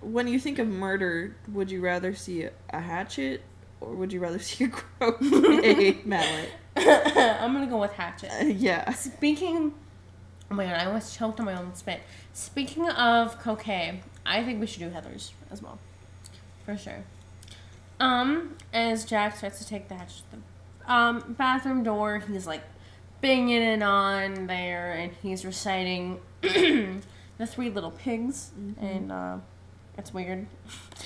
when 0.00 0.26
you 0.28 0.38
think 0.38 0.58
of 0.58 0.68
murder, 0.68 1.36
would 1.52 1.70
you 1.70 1.80
rather 1.80 2.14
see 2.14 2.48
a, 2.70 2.80
hatchet 2.80 3.42
or 3.80 3.94
would 3.94 4.12
you 4.12 4.20
rather 4.20 4.38
see 4.40 4.64
a 4.64 4.68
croquet 4.68 5.98
mallet? 6.04 6.50
I'm 6.76 7.52
gonna 7.52 7.66
go 7.66 7.80
with 7.80 7.92
hatchet. 7.92 8.30
Uh, 8.40 8.46
yeah. 8.46 8.90
Speaking, 8.92 9.74
oh 10.50 10.54
my 10.54 10.64
god, 10.64 10.74
I 10.74 10.86
almost 10.86 11.16
choked 11.16 11.40
on 11.40 11.46
my 11.46 11.58
own 11.58 11.74
spit. 11.74 12.00
Speaking 12.32 12.88
of 12.90 13.38
croquet, 13.38 14.00
I 14.24 14.42
think 14.44 14.60
we 14.60 14.66
should 14.66 14.80
do 14.80 14.90
Heather's 14.90 15.32
as 15.50 15.62
well, 15.62 15.78
for 16.64 16.76
sure. 16.76 17.04
Um, 18.00 18.56
as 18.72 19.04
Jack 19.04 19.36
starts 19.36 19.58
to 19.58 19.66
take 19.66 19.88
the 19.88 19.94
hatchet 19.94 20.22
the 20.30 20.92
um 20.92 21.34
bathroom 21.38 21.82
door, 21.82 22.18
he's 22.18 22.46
like 22.46 22.62
banging 23.20 23.62
it 23.62 23.82
on 23.82 24.46
there, 24.46 24.92
and 24.92 25.12
he's 25.22 25.44
reciting 25.44 26.20
the 26.42 27.46
Three 27.46 27.70
Little 27.70 27.92
Pigs, 27.92 28.50
mm-hmm. 28.58 28.84
and 28.84 29.12
uh, 29.12 29.36
it's 29.96 30.12
weird. 30.12 30.38
and 30.38 30.48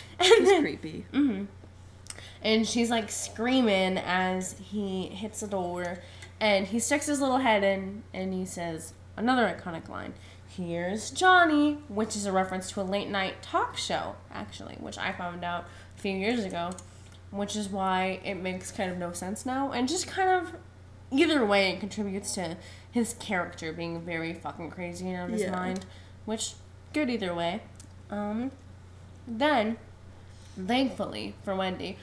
it's 0.20 0.50
then, 0.50 0.62
creepy. 0.62 1.06
Mm-hmm 1.12 1.44
and 2.42 2.66
she's 2.66 2.90
like 2.90 3.10
screaming 3.10 3.98
as 3.98 4.56
he 4.58 5.06
hits 5.06 5.40
the 5.40 5.46
door 5.46 5.98
and 6.40 6.66
he 6.66 6.78
sticks 6.78 7.06
his 7.06 7.20
little 7.20 7.38
head 7.38 7.64
in 7.64 8.02
and 8.14 8.32
he 8.32 8.44
says 8.44 8.94
another 9.18 9.46
iconic 9.46 9.88
line 9.88 10.14
here's 10.56 11.10
johnny 11.10 11.78
which 11.88 12.16
is 12.16 12.26
a 12.26 12.32
reference 12.32 12.70
to 12.70 12.80
a 12.80 12.82
late 12.82 13.08
night 13.08 13.42
talk 13.42 13.76
show 13.76 14.16
actually 14.32 14.74
which 14.76 14.98
i 14.98 15.12
found 15.12 15.44
out 15.44 15.64
a 15.96 16.00
few 16.00 16.12
years 16.12 16.44
ago 16.44 16.70
which 17.30 17.54
is 17.54 17.68
why 17.68 18.18
it 18.24 18.34
makes 18.34 18.70
kind 18.70 18.90
of 18.90 18.96
no 18.96 19.12
sense 19.12 19.44
now 19.44 19.70
and 19.72 19.88
just 19.88 20.06
kind 20.06 20.30
of 20.30 20.54
either 21.10 21.44
way 21.44 21.72
it 21.72 21.80
contributes 21.80 22.34
to 22.34 22.56
his 22.90 23.14
character 23.14 23.72
being 23.72 24.00
very 24.00 24.32
fucking 24.32 24.70
crazy 24.70 25.08
and 25.08 25.16
out 25.16 25.26
of 25.26 25.32
his 25.32 25.42
yeah. 25.42 25.50
mind 25.50 25.84
which 26.24 26.54
good 26.92 27.10
either 27.10 27.34
way 27.34 27.60
um 28.10 28.50
then 29.26 29.76
thankfully 30.56 31.34
for 31.44 31.54
wendy 31.54 31.98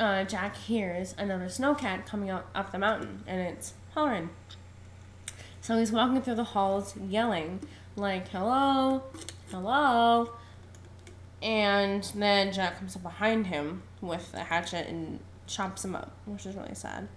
uh, 0.00 0.24
Jack 0.24 0.56
hears 0.56 1.14
another 1.18 1.44
snowcat 1.44 2.06
coming 2.06 2.30
up, 2.30 2.48
up 2.54 2.72
the 2.72 2.78
mountain, 2.78 3.22
and 3.26 3.40
it's 3.40 3.74
Hallorann. 3.94 4.30
So 5.60 5.78
he's 5.78 5.92
walking 5.92 6.22
through 6.22 6.36
the 6.36 6.44
halls 6.44 6.94
yelling, 7.08 7.60
like, 7.94 8.28
hello, 8.28 9.02
hello. 9.50 10.32
And 11.42 12.02
then 12.14 12.52
Jack 12.52 12.78
comes 12.78 12.96
up 12.96 13.02
behind 13.02 13.46
him 13.46 13.82
with 14.00 14.32
a 14.34 14.44
hatchet 14.44 14.88
and 14.88 15.20
chops 15.46 15.84
him 15.84 15.94
up, 15.94 16.12
which 16.24 16.46
is 16.46 16.54
really 16.54 16.74
sad. 16.74 17.08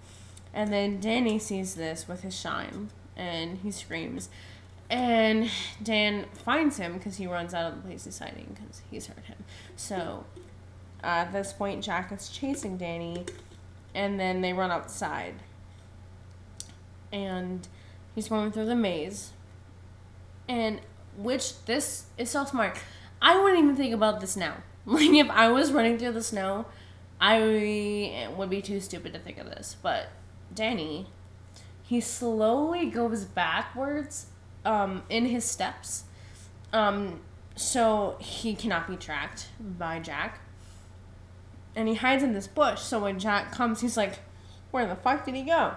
And 0.54 0.72
then 0.72 1.00
Danny 1.00 1.40
sees 1.40 1.76
this 1.76 2.08
with 2.08 2.22
his 2.22 2.38
shine, 2.38 2.90
and 3.16 3.58
he 3.60 3.72
screams. 3.72 4.30
And 4.90 5.50
Dan 5.82 6.26
finds 6.34 6.78
him 6.78 6.94
because 6.94 7.18
he 7.18 7.28
runs 7.28 7.54
out 7.54 7.72
of 7.72 7.78
the 7.78 7.88
place 7.88 8.06
he's 8.06 8.20
hiding 8.20 8.56
because 8.56 8.82
he's 8.92 9.08
hurt 9.08 9.26
him. 9.26 9.38
So 9.76 10.26
at 11.02 11.32
this 11.32 11.54
point, 11.54 11.84
Jack 11.84 12.12
is 12.12 12.30
chasing 12.30 12.78
Danny, 12.78 13.26
and 13.96 14.20
then 14.20 14.42
they 14.42 14.54
run 14.54 14.70
outside. 14.70 15.36
And 17.12 17.68
he's 18.16 18.28
going 18.28 18.52
through 18.52 18.66
the 18.66 18.76
maze. 18.76 19.32
And 20.48 20.82
which 21.18 21.64
this 21.66 22.06
is 22.18 22.30
so 22.30 22.46
smart. 22.46 22.78
I 23.22 23.40
wouldn't 23.40 23.64
even 23.64 23.76
think 23.76 23.94
about 23.94 24.22
this 24.22 24.36
now. 24.36 24.58
Like 24.86 25.12
if 25.12 25.30
I 25.30 25.48
was 25.48 25.72
running 25.72 25.98
through 25.98 26.12
the 26.12 26.22
snow, 26.22 26.66
I 27.22 28.28
would 28.36 28.50
be 28.50 28.62
too 28.62 28.82
stupid 28.82 29.14
to 29.14 29.20
think 29.20 29.38
of 29.38 29.46
this. 29.46 29.78
But 29.82 30.10
Danny, 30.54 31.08
he 31.84 32.02
slowly 32.02 32.88
goes 32.88 33.24
backwards 33.24 34.26
um, 34.66 35.04
in 35.08 35.28
his 35.28 35.46
steps. 35.46 36.04
Um, 36.74 37.22
so 37.56 38.18
he 38.20 38.56
cannot 38.56 38.90
be 38.90 38.98
tracked 38.98 39.48
by 39.58 40.00
Jack 40.00 40.42
and 41.76 41.88
he 41.88 41.96
hides 41.96 42.24
in 42.24 42.34
this 42.34 42.48
bush. 42.48 42.82
So 42.82 43.00
when 43.00 43.20
Jack 43.20 43.52
comes, 43.52 43.82
he's 43.82 43.98
like, 43.98 44.20
"Where 44.72 44.86
the 44.86 44.96
fuck 44.96 45.26
did 45.26 45.36
he 45.36 45.44
go?" 45.44 45.76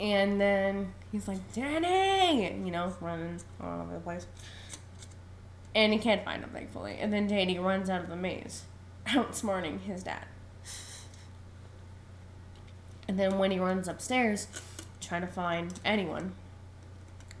And 0.00 0.40
then 0.40 0.94
he's 1.12 1.28
like, 1.28 1.52
"Danny," 1.52 2.46
you 2.64 2.70
know, 2.70 2.94
running 3.00 3.38
all 3.60 3.82
over 3.82 3.94
the 3.94 4.00
place. 4.00 4.26
And 5.74 5.92
he 5.92 5.98
can't 5.98 6.24
find 6.24 6.42
him, 6.42 6.50
thankfully. 6.50 6.96
And 6.98 7.12
then 7.12 7.26
Danny 7.28 7.58
runs 7.58 7.88
out 7.88 8.02
of 8.02 8.08
the 8.08 8.16
maze, 8.16 8.64
outsmarting 9.06 9.80
his 9.80 10.02
dad. 10.02 10.26
And 13.06 13.18
then 13.18 13.38
when 13.38 13.50
he 13.50 13.58
runs 13.58 13.88
upstairs, 13.88 14.46
trying 15.00 15.22
to 15.22 15.26
find 15.26 15.78
anyone, 15.84 16.32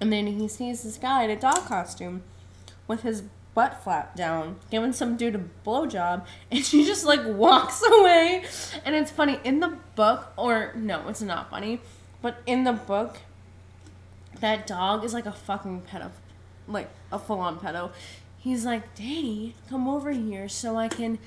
and 0.00 0.12
then 0.12 0.26
he 0.26 0.48
sees 0.48 0.82
this 0.82 0.96
guy 0.96 1.24
in 1.24 1.30
a 1.30 1.36
dog 1.38 1.66
costume 1.66 2.22
with 2.88 3.02
his 3.02 3.22
butt 3.54 3.82
flap 3.82 4.16
down, 4.16 4.56
giving 4.70 4.92
some 4.92 5.16
dude 5.16 5.34
a 5.34 5.44
blowjob, 5.66 6.24
and 6.50 6.64
she 6.64 6.84
just 6.84 7.04
like 7.04 7.20
walks 7.24 7.82
away. 7.92 8.44
And 8.84 8.94
it's 8.94 9.10
funny 9.10 9.38
in 9.44 9.60
the 9.60 9.76
book, 9.94 10.32
or 10.36 10.72
no, 10.74 11.08
it's 11.08 11.22
not 11.22 11.50
funny, 11.50 11.80
but 12.22 12.38
in 12.46 12.64
the 12.64 12.72
book, 12.72 13.18
that 14.40 14.66
dog 14.66 15.04
is 15.04 15.14
like 15.14 15.26
a 15.26 15.32
fucking 15.32 15.82
pedo, 15.82 16.10
like 16.66 16.88
a 17.12 17.18
full 17.18 17.40
on 17.40 17.58
pedo. 17.58 17.90
He's 18.38 18.64
like, 18.64 18.94
Danny, 18.94 19.54
come 19.68 19.86
over 19.86 20.10
here 20.10 20.48
so 20.48 20.76
I 20.76 20.88
can 20.88 21.18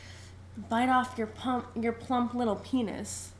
bite 0.69 0.89
off 0.89 1.15
your 1.17 1.27
pump, 1.27 1.67
your 1.79 1.93
plump 1.93 2.33
little 2.33 2.55
penis. 2.55 3.31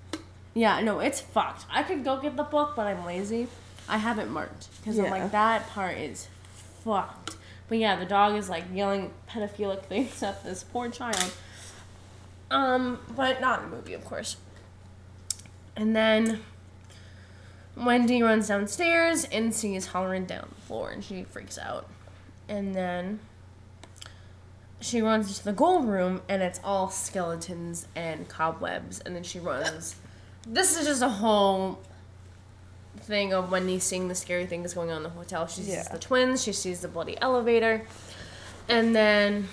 Yeah, 0.53 0.79
no, 0.81 0.99
it's 0.99 1.19
fucked. 1.19 1.65
I 1.71 1.83
could 1.83 2.03
go 2.03 2.19
get 2.19 2.35
the 2.35 2.43
book, 2.43 2.73
but 2.75 2.85
I'm 2.85 3.05
lazy. 3.05 3.47
I 3.89 3.97
have 3.97 4.19
it 4.19 4.29
marked 4.29 4.69
because 4.77 4.97
I'm 4.99 5.09
like 5.09 5.31
that 5.31 5.67
part 5.69 5.97
is 5.97 6.27
fucked. 6.83 7.35
But 7.67 7.79
yeah, 7.79 7.95
the 7.95 8.05
dog 8.05 8.35
is 8.35 8.49
like 8.49 8.65
yelling 8.73 9.11
pedophilic 9.29 9.83
things 9.85 10.21
at 10.21 10.43
this 10.43 10.63
poor 10.63 10.89
child. 10.89 11.33
Um, 12.51 12.99
but 13.15 13.41
not 13.41 13.63
in 13.63 13.71
the 13.71 13.75
movie, 13.77 13.93
of 13.93 14.05
course. 14.05 14.37
And 15.75 15.95
then 15.95 16.41
Wendy 17.75 18.21
runs 18.21 18.47
downstairs 18.47 19.25
and 19.25 19.53
sees 19.53 19.87
Hallorann 19.89 20.27
down 20.27 20.49
the 20.55 20.61
floor, 20.61 20.91
and 20.91 21.03
she 21.03 21.23
freaks 21.23 21.57
out. 21.57 21.87
And 22.47 22.75
then 22.75 23.19
she 24.79 25.01
runs 25.01 25.27
into 25.29 25.43
the 25.43 25.53
gold 25.53 25.85
room, 25.87 26.21
and 26.29 26.43
it's 26.43 26.59
all 26.63 26.89
skeletons 26.89 27.87
and 27.95 28.27
cobwebs. 28.29 28.99
And 28.99 29.15
then 29.15 29.23
she 29.23 29.39
runs. 29.39 29.95
This 30.47 30.77
is 30.77 30.85
just 30.85 31.01
a 31.01 31.09
whole 31.09 31.79
thing 32.97 33.33
of 33.33 33.49
Wendy 33.49 33.79
seeing 33.79 34.07
the 34.07 34.15
scary 34.15 34.45
things 34.45 34.73
going 34.73 34.91
on 34.91 34.97
in 34.97 35.03
the 35.03 35.09
hotel. 35.09 35.47
She 35.47 35.61
sees 35.63 35.73
Yeah. 35.73 35.87
the 35.91 35.97
twins, 35.99 36.43
she 36.43 36.53
sees 36.53 36.81
the 36.81 36.87
bloody 36.87 37.19
elevator, 37.21 37.85
and 38.69 38.95
then 38.95 39.49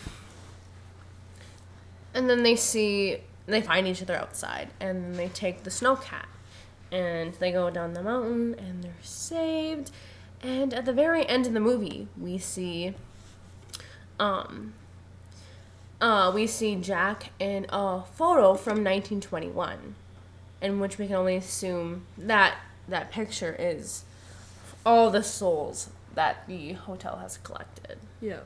and 2.13 2.29
then 2.29 2.43
they 2.43 2.57
see 2.57 3.19
they 3.47 3.63
find 3.63 3.87
each 3.87 4.03
other 4.03 4.15
outside, 4.17 4.69
and 4.81 5.03
then 5.03 5.13
they 5.15 5.29
take 5.29 5.63
the 5.65 5.71
snowcat, 5.71 6.27
and 6.93 7.35
they 7.35 7.53
go 7.53 7.71
down 7.71 7.95
the 7.95 8.03
mountain, 8.03 8.55
and 8.59 8.83
they're 8.83 8.93
saved. 9.03 9.91
And 10.43 10.73
at 10.73 10.85
the 10.85 10.93
very 10.93 11.29
end 11.29 11.47
of 11.47 11.53
the 11.53 11.61
movie, 11.61 12.09
we 12.19 12.39
see, 12.39 12.95
um, 14.19 14.75
uh, 16.01 16.33
we 16.35 16.47
see 16.47 16.77
Jack 16.77 17.33
in 17.39 17.67
a 17.69 18.03
photo 18.15 18.55
from 18.55 18.83
1921, 18.85 19.95
in 20.63 20.81
which 20.81 20.99
we 20.99 21.07
can 21.07 21.17
only 21.17 21.37
assume 21.37 22.07
that 22.17 22.57
that 22.89 23.11
picture 23.11 23.55
is 23.59 24.05
all 24.85 25.11
the 25.11 25.23
souls 25.23 25.91
that 26.15 26.47
the 26.49 26.73
hotel 26.73 27.17
has 27.17 27.39
collected. 27.39 27.99
Yeah. 28.21 28.41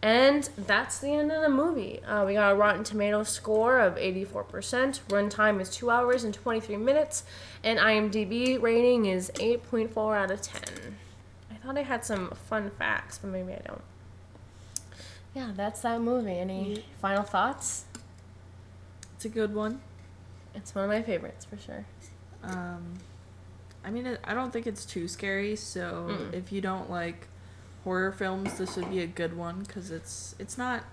And 0.00 0.48
that's 0.56 0.98
the 1.00 1.08
end 1.12 1.32
of 1.32 1.42
the 1.42 1.48
movie. 1.48 2.00
Uh, 2.04 2.24
we 2.24 2.34
got 2.34 2.52
a 2.52 2.54
Rotten 2.54 2.84
Tomato 2.84 3.24
score 3.24 3.80
of 3.80 3.96
84%. 3.96 5.00
Runtime 5.08 5.60
is 5.60 5.70
2 5.70 5.90
hours 5.90 6.22
and 6.22 6.32
23 6.32 6.76
minutes. 6.76 7.24
And 7.64 7.80
IMDb 7.80 8.60
rating 8.62 9.06
is 9.06 9.32
8.4 9.34 10.16
out 10.16 10.30
of 10.30 10.40
10. 10.40 10.62
I 11.50 11.54
thought 11.56 11.76
I 11.76 11.82
had 11.82 12.04
some 12.04 12.30
fun 12.48 12.70
facts, 12.78 13.18
but 13.18 13.30
maybe 13.32 13.52
I 13.52 13.60
don't. 13.66 13.82
Yeah, 15.34 15.50
that's 15.56 15.80
that 15.80 16.00
movie. 16.00 16.38
Any 16.38 16.84
final 17.02 17.24
thoughts? 17.24 17.84
It's 19.16 19.24
a 19.24 19.28
good 19.28 19.52
one. 19.52 19.80
It's 20.54 20.74
one 20.76 20.84
of 20.84 20.90
my 20.90 21.02
favorites 21.02 21.44
for 21.44 21.58
sure. 21.58 21.84
Um, 22.44 22.94
I 23.84 23.90
mean, 23.90 24.16
I 24.24 24.32
don't 24.34 24.52
think 24.52 24.68
it's 24.68 24.86
too 24.86 25.08
scary. 25.08 25.56
So 25.56 26.06
Mm. 26.08 26.34
if 26.34 26.52
you 26.52 26.60
don't 26.60 26.88
like 26.88 27.26
horror 27.88 28.12
films, 28.12 28.58
this 28.58 28.76
would 28.76 28.90
be 28.90 29.00
a 29.00 29.06
good 29.06 29.34
one 29.34 29.60
because 29.60 29.90
it's 29.90 30.34
it's 30.38 30.58
not. 30.58 30.84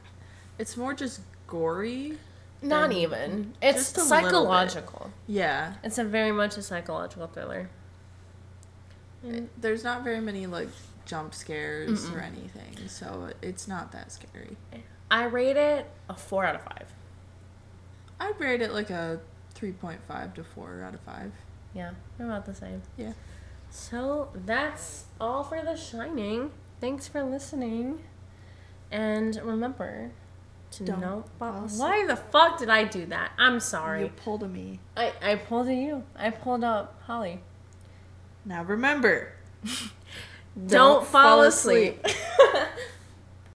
It's 0.57 0.77
more 0.77 0.93
just 0.93 1.19
gory. 1.45 2.17
Not 2.61 2.93
even. 2.93 3.53
It's 3.61 3.91
just 3.91 3.97
a 3.97 3.99
little 3.99 4.21
bit. 4.21 4.29
psychological. 4.29 5.11
Yeah. 5.27 5.73
It's 5.83 5.97
a 5.97 6.05
very 6.05 6.31
much 6.31 6.55
a 6.55 6.61
psychological 6.61 7.27
thriller. 7.27 7.69
There's 9.59 9.83
not 9.83 10.05
very 10.05 10.21
many 10.21 10.47
like 10.47 10.69
jump 11.05 11.35
scares 11.35 12.09
or 12.11 12.21
anything, 12.21 12.87
so 12.87 13.29
it's 13.41 13.67
not 13.67 13.91
that 13.91 14.13
scary. 14.13 14.55
I 15.11 15.25
rate 15.25 15.57
it 15.57 15.91
a 16.07 16.15
4 16.15 16.45
out 16.45 16.55
of 16.55 16.61
5. 16.61 16.93
I'd 18.21 18.39
rate 18.39 18.61
it 18.61 18.71
like 18.71 18.89
a 18.89 19.19
3.5 19.55 20.33
to 20.35 20.43
4 20.43 20.81
out 20.81 20.93
of 20.93 21.01
5. 21.01 21.31
Yeah, 21.73 21.91
they're 22.17 22.27
about 22.27 22.45
the 22.45 22.55
same. 22.55 22.81
Yeah. 22.95 23.13
So 23.69 24.29
that's 24.33 25.05
all 25.19 25.43
for 25.43 25.61
The 25.61 25.75
Shining. 25.75 26.51
Thanks 26.85 27.07
for 27.07 27.23
listening. 27.23 28.03
And 28.91 29.35
remember 29.43 30.11
to 30.69 30.83
Don't 30.83 31.25
fall. 31.39 31.67
Why 31.77 32.05
the 32.05 32.15
fuck 32.15 32.59
did 32.59 32.69
I 32.69 32.83
do 32.83 33.07
that? 33.07 33.31
I'm 33.39 33.59
sorry. 33.59 34.03
You 34.03 34.09
pulled 34.09 34.43
a 34.43 34.47
me. 34.47 34.79
I, 34.95 35.11
I 35.19 35.33
pulled 35.33 35.67
a 35.67 35.73
you. 35.73 36.03
I 36.15 36.29
pulled 36.29 36.63
up 36.63 37.01
Holly. 37.07 37.39
Now 38.45 38.63
remember. 38.63 39.33
Don't, 40.67 41.07
fall, 41.07 41.41
asleep. 41.41 42.05